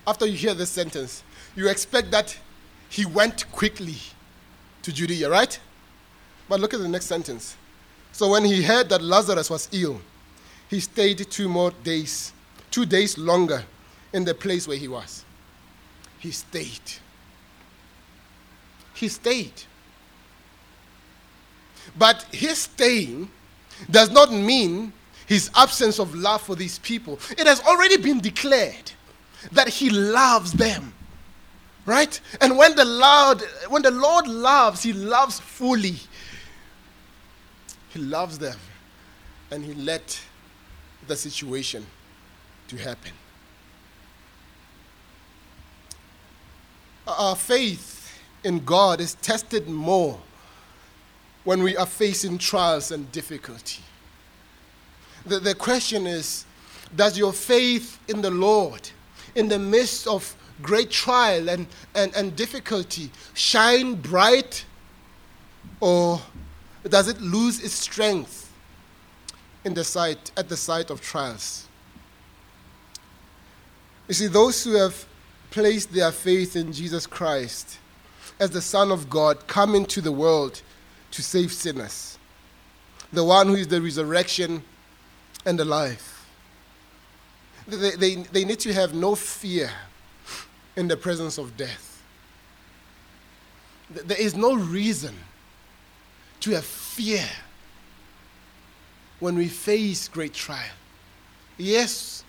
after 0.06 0.26
you 0.26 0.36
hear 0.36 0.54
this 0.54 0.70
sentence? 0.70 1.24
You 1.56 1.68
expect 1.68 2.10
that 2.12 2.36
he 2.88 3.06
went 3.06 3.50
quickly 3.50 3.96
to 4.84 4.92
Judea, 4.92 5.28
right? 5.28 5.58
But 6.48 6.60
look 6.60 6.74
at 6.74 6.80
the 6.80 6.88
next 6.88 7.06
sentence. 7.06 7.56
So 8.12 8.30
when 8.30 8.44
he 8.44 8.62
heard 8.62 8.88
that 8.90 9.02
Lazarus 9.02 9.50
was 9.50 9.68
ill, 9.72 10.00
he 10.68 10.80
stayed 10.80 11.18
two 11.30 11.48
more 11.48 11.72
days, 11.82 12.32
two 12.70 12.86
days 12.86 13.18
longer 13.18 13.64
in 14.12 14.24
the 14.24 14.34
place 14.34 14.68
where 14.68 14.76
he 14.76 14.88
was. 14.88 15.24
He 16.18 16.30
stayed. 16.30 16.80
He 18.94 19.08
stayed. 19.08 19.52
But 21.98 22.24
his 22.32 22.58
staying 22.58 23.28
does 23.90 24.10
not 24.10 24.32
mean 24.32 24.92
his 25.26 25.50
absence 25.54 25.98
of 25.98 26.14
love 26.14 26.42
for 26.42 26.54
these 26.54 26.78
people. 26.78 27.18
It 27.30 27.46
has 27.46 27.60
already 27.62 27.96
been 27.96 28.20
declared 28.20 28.92
that 29.52 29.68
he 29.68 29.90
loves 29.90 30.52
them. 30.52 30.93
Right? 31.86 32.18
And 32.40 32.56
when 32.56 32.74
the 32.76 32.84
Lord 32.84 33.42
when 33.68 33.82
the 33.82 33.90
Lord 33.90 34.26
loves, 34.26 34.82
he 34.82 34.92
loves 34.92 35.38
fully. 35.38 35.96
He 37.90 38.00
loves 38.00 38.38
them. 38.38 38.58
And 39.50 39.64
he 39.64 39.74
let 39.74 40.20
the 41.06 41.16
situation 41.16 41.86
to 42.68 42.76
happen. 42.76 43.12
Our 47.06 47.36
faith 47.36 48.18
in 48.42 48.64
God 48.64 49.00
is 49.00 49.14
tested 49.14 49.68
more 49.68 50.18
when 51.44 51.62
we 51.62 51.76
are 51.76 51.86
facing 51.86 52.38
trials 52.38 52.90
and 52.90 53.10
difficulty. 53.12 53.82
The, 55.26 55.38
the 55.40 55.54
question 55.54 56.06
is 56.06 56.44
Does 56.96 57.18
your 57.18 57.32
faith 57.32 57.98
in 58.08 58.22
the 58.22 58.30
Lord, 58.30 58.88
in 59.34 59.48
the 59.48 59.58
midst 59.58 60.06
of 60.06 60.34
great 60.64 60.90
trial 60.90 61.48
and, 61.48 61.66
and, 61.94 62.14
and 62.16 62.34
difficulty, 62.34 63.10
shine 63.34 63.94
bright 63.94 64.64
or 65.78 66.20
does 66.88 67.08
it 67.08 67.20
lose 67.20 67.62
its 67.62 67.74
strength 67.74 68.52
in 69.64 69.74
the 69.74 69.84
sight, 69.84 70.32
at 70.36 70.48
the 70.48 70.56
sight 70.56 70.90
of 70.90 71.00
trials? 71.00 71.68
You 74.08 74.14
see, 74.14 74.26
those 74.26 74.64
who 74.64 74.74
have 74.74 75.06
placed 75.50 75.92
their 75.92 76.10
faith 76.10 76.56
in 76.56 76.72
Jesus 76.72 77.06
Christ 77.06 77.78
as 78.40 78.50
the 78.50 78.60
Son 78.60 78.90
of 78.90 79.08
God 79.08 79.46
come 79.46 79.74
into 79.74 80.00
the 80.00 80.12
world 80.12 80.60
to 81.12 81.22
save 81.22 81.52
sinners, 81.52 82.18
the 83.12 83.24
one 83.24 83.48
who 83.48 83.54
is 83.54 83.68
the 83.68 83.80
resurrection 83.80 84.62
and 85.46 85.58
the 85.58 85.64
life. 85.64 86.26
They, 87.66 87.92
they, 87.92 88.14
they 88.16 88.44
need 88.44 88.60
to 88.60 88.72
have 88.72 88.94
no 88.94 89.14
fear 89.14 89.70
in 90.76 90.88
the 90.88 90.96
presence 90.96 91.38
of 91.38 91.56
death. 91.56 92.02
There 93.90 94.20
is 94.20 94.34
no 94.34 94.54
reason 94.54 95.14
to 96.40 96.50
have 96.52 96.64
fear 96.64 97.28
when 99.20 99.36
we 99.36 99.48
face 99.48 100.08
great 100.08 100.34
trial. 100.34 100.72
Yes, 101.56 102.24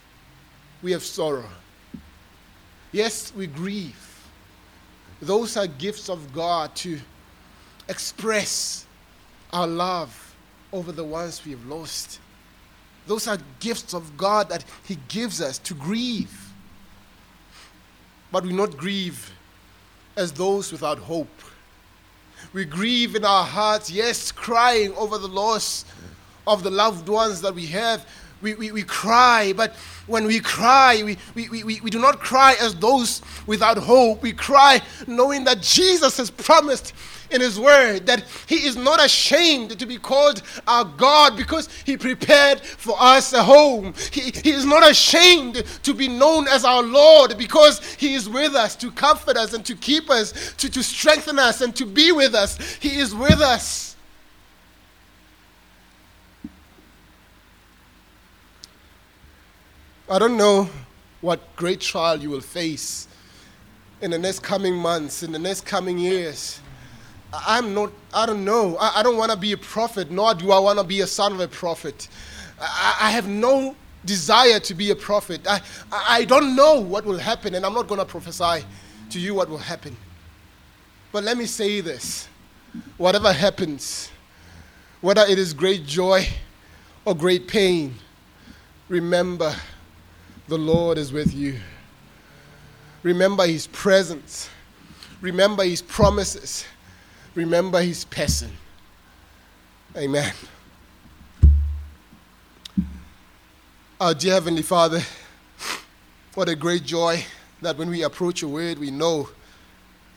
we 0.82 0.92
have 0.92 1.04
sorrow. 1.04 1.50
Yes, 2.92 3.34
we 3.36 3.48
grieve. 3.48 4.02
Those 5.22 5.58
are 5.58 5.68
gifts 5.68 6.10
of 6.10 6.34
God 6.34 6.76
to 6.76 7.00
express 7.90 8.86
our 9.52 9.68
love 9.68 10.36
over 10.72 10.92
the 10.92 11.04
ones 11.04 11.44
we 11.44 11.52
have 11.52 11.66
lost. 11.66 12.20
Those 13.08 13.28
are 13.28 13.38
gifts 13.60 13.94
of 13.94 14.16
God 14.18 14.50
that 14.50 14.66
He 14.86 14.98
gives 15.08 15.42
us 15.42 15.58
to 15.60 15.74
grieve. 15.74 16.45
But 18.36 18.44
we 18.44 18.52
not 18.52 18.76
grieve 18.76 19.32
as 20.18 20.34
those 20.34 20.70
without 20.70 20.98
hope. 20.98 21.30
We 22.52 22.66
grieve 22.66 23.16
in 23.16 23.24
our 23.24 23.46
hearts, 23.46 23.90
yes, 23.90 24.30
crying 24.30 24.94
over 24.96 25.18
the 25.18 25.30
loss 25.30 25.86
of 26.46 26.62
the 26.62 26.70
loved 26.70 27.08
ones 27.08 27.40
that 27.40 27.56
we 27.56 27.68
have. 27.68 28.06
We, 28.46 28.54
we, 28.54 28.72
we 28.72 28.84
cry, 28.84 29.54
but 29.54 29.74
when 30.06 30.28
we 30.28 30.40
cry, 30.40 31.02
we, 31.04 31.18
we, 31.34 31.64
we, 31.64 31.82
we 31.82 31.90
do 31.90 31.98
not 31.98 32.20
cry 32.20 32.56
as 32.62 32.76
those 32.76 33.24
without 33.48 33.76
hope. 33.80 34.22
We 34.22 34.34
cry 34.34 34.84
knowing 35.08 35.46
that 35.46 35.64
Jesus 35.64 36.18
has 36.18 36.30
promised 36.30 36.94
in 37.32 37.42
His 37.42 37.60
Word 37.60 38.06
that 38.06 38.24
He 38.46 38.68
is 38.68 38.76
not 38.76 39.04
ashamed 39.04 39.80
to 39.80 39.86
be 39.88 39.98
called 39.98 40.44
our 40.68 40.86
God 40.86 41.36
because 41.36 41.70
He 41.86 41.98
prepared 41.98 42.62
for 42.62 42.96
us 43.00 43.34
a 43.34 43.42
home. 43.42 43.96
He, 44.12 44.32
he 44.44 44.52
is 44.52 44.64
not 44.64 44.88
ashamed 44.88 45.64
to 45.82 45.94
be 45.96 46.08
known 46.08 46.48
as 46.48 46.64
our 46.64 46.84
Lord 46.84 47.40
because 47.40 47.84
He 47.96 48.14
is 48.14 48.30
with 48.30 48.54
us 48.54 48.76
to 48.76 48.92
comfort 48.92 49.38
us 49.38 49.56
and 49.56 49.66
to 49.66 49.76
keep 49.76 50.12
us, 50.12 50.54
to, 50.58 50.70
to 50.70 50.84
strengthen 50.84 51.40
us 51.40 51.62
and 51.62 51.76
to 51.78 51.86
be 51.88 52.12
with 52.12 52.36
us. 52.36 52.60
He 52.76 53.00
is 53.00 53.16
with 53.16 53.42
us 53.42 53.95
I 60.08 60.20
don't 60.20 60.38
know 60.38 60.70
what 61.22 61.56
great 61.56 61.82
trial 61.82 62.18
you 62.18 62.30
will 62.30 62.42
face 62.42 63.08
in 64.02 64.12
the 64.12 64.20
next 64.20 64.44
coming 64.44 64.76
months, 64.76 65.24
in 65.24 65.32
the 65.32 65.40
next 65.40 65.66
coming 65.66 65.98
years. 65.98 66.60
I'm 67.34 67.74
not, 67.74 67.92
I 68.14 68.28
don't 68.28 68.46
know. 68.46 68.78
I, 68.78 69.00
I 69.00 69.04
don't 69.04 69.18
want 69.18 69.32
to 69.32 69.38
be 69.38 69.54
a 69.54 69.58
prophet, 69.58 70.12
nor 70.12 70.36
do 70.36 70.52
I 70.52 70.60
want 70.60 70.78
to 70.78 70.86
be 70.86 71.02
a 71.02 71.08
son 71.08 71.34
of 71.34 71.40
a 71.40 71.48
prophet. 71.48 72.08
I, 72.62 72.98
I 73.02 73.12
have 73.12 73.28
no 73.28 73.76
desire 74.06 74.60
to 74.60 74.76
be 74.76 74.92
a 74.92 74.96
prophet. 74.96 75.42
I, 75.48 75.60
I 75.92 76.26
don't 76.26 76.56
know 76.56 76.80
what 76.80 77.04
will 77.04 77.18
happen, 77.18 77.56
and 77.56 77.66
I'm 77.66 77.74
not 77.74 77.88
going 77.88 78.00
to 78.00 78.06
prophesy 78.06 78.64
to 79.10 79.20
you 79.20 79.34
what 79.34 79.50
will 79.50 79.58
happen. 79.58 79.98
But 81.12 81.24
let 81.24 81.36
me 81.36 81.48
say 81.48 81.82
this 81.82 82.28
whatever 82.98 83.34
happens, 83.34 84.12
whether 85.02 85.24
it 85.24 85.40
is 85.40 85.52
great 85.52 85.84
joy 85.88 86.28
or 87.06 87.16
great 87.16 87.48
pain, 87.48 87.96
remember 88.88 89.56
the 90.48 90.58
Lord 90.58 90.98
is 90.98 91.12
with 91.12 91.34
you. 91.34 91.60
Remember 93.04 93.46
his 93.46 93.68
presence. 93.68 94.50
Remember 95.22 95.64
his 95.64 95.82
promises. 95.82 96.66
Remember 97.34 97.82
his 97.82 98.06
person. 98.06 98.52
Amen. 99.96 100.34
Our 104.00 104.14
dear 104.14 104.34
Heavenly 104.34 104.62
Father, 104.62 105.02
what 106.34 106.50
a 106.50 106.56
great 106.56 106.84
joy 106.84 107.24
that 107.62 107.78
when 107.78 107.90
we 107.90 108.04
approach 108.04 108.42
your 108.42 108.52
word, 108.52 108.78
we 108.78 108.92
know 108.92 109.30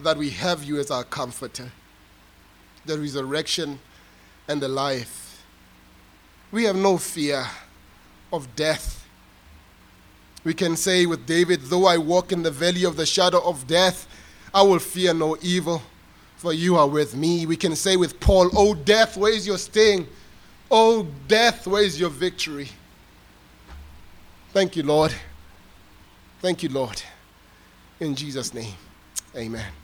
that 0.00 0.16
we 0.16 0.30
have 0.30 0.64
you 0.64 0.78
as 0.78 0.90
our 0.90 1.04
comforter, 1.04 1.70
the 2.84 2.98
resurrection 2.98 3.78
and 4.48 4.60
the 4.60 4.68
life. 4.68 5.44
We 6.50 6.64
have 6.64 6.76
no 6.76 6.98
fear 6.98 7.46
of 8.32 8.56
death. 8.56 8.97
We 10.48 10.54
can 10.54 10.78
say 10.78 11.04
with 11.04 11.26
David, 11.26 11.60
Though 11.64 11.84
I 11.84 11.98
walk 11.98 12.32
in 12.32 12.42
the 12.42 12.50
valley 12.50 12.84
of 12.84 12.96
the 12.96 13.04
shadow 13.04 13.38
of 13.46 13.66
death, 13.66 14.08
I 14.54 14.62
will 14.62 14.78
fear 14.78 15.12
no 15.12 15.36
evil, 15.42 15.82
for 16.38 16.54
you 16.54 16.74
are 16.76 16.86
with 16.88 17.14
me. 17.14 17.44
We 17.44 17.54
can 17.54 17.76
say 17.76 17.96
with 17.96 18.18
Paul, 18.18 18.48
Oh, 18.56 18.72
death, 18.72 19.18
where 19.18 19.30
is 19.30 19.46
your 19.46 19.58
sting? 19.58 20.08
Oh, 20.70 21.06
death, 21.28 21.66
where 21.66 21.82
is 21.82 22.00
your 22.00 22.08
victory? 22.08 22.70
Thank 24.54 24.74
you, 24.74 24.84
Lord. 24.84 25.12
Thank 26.40 26.62
you, 26.62 26.70
Lord. 26.70 27.02
In 28.00 28.14
Jesus' 28.14 28.54
name, 28.54 28.72
amen. 29.36 29.77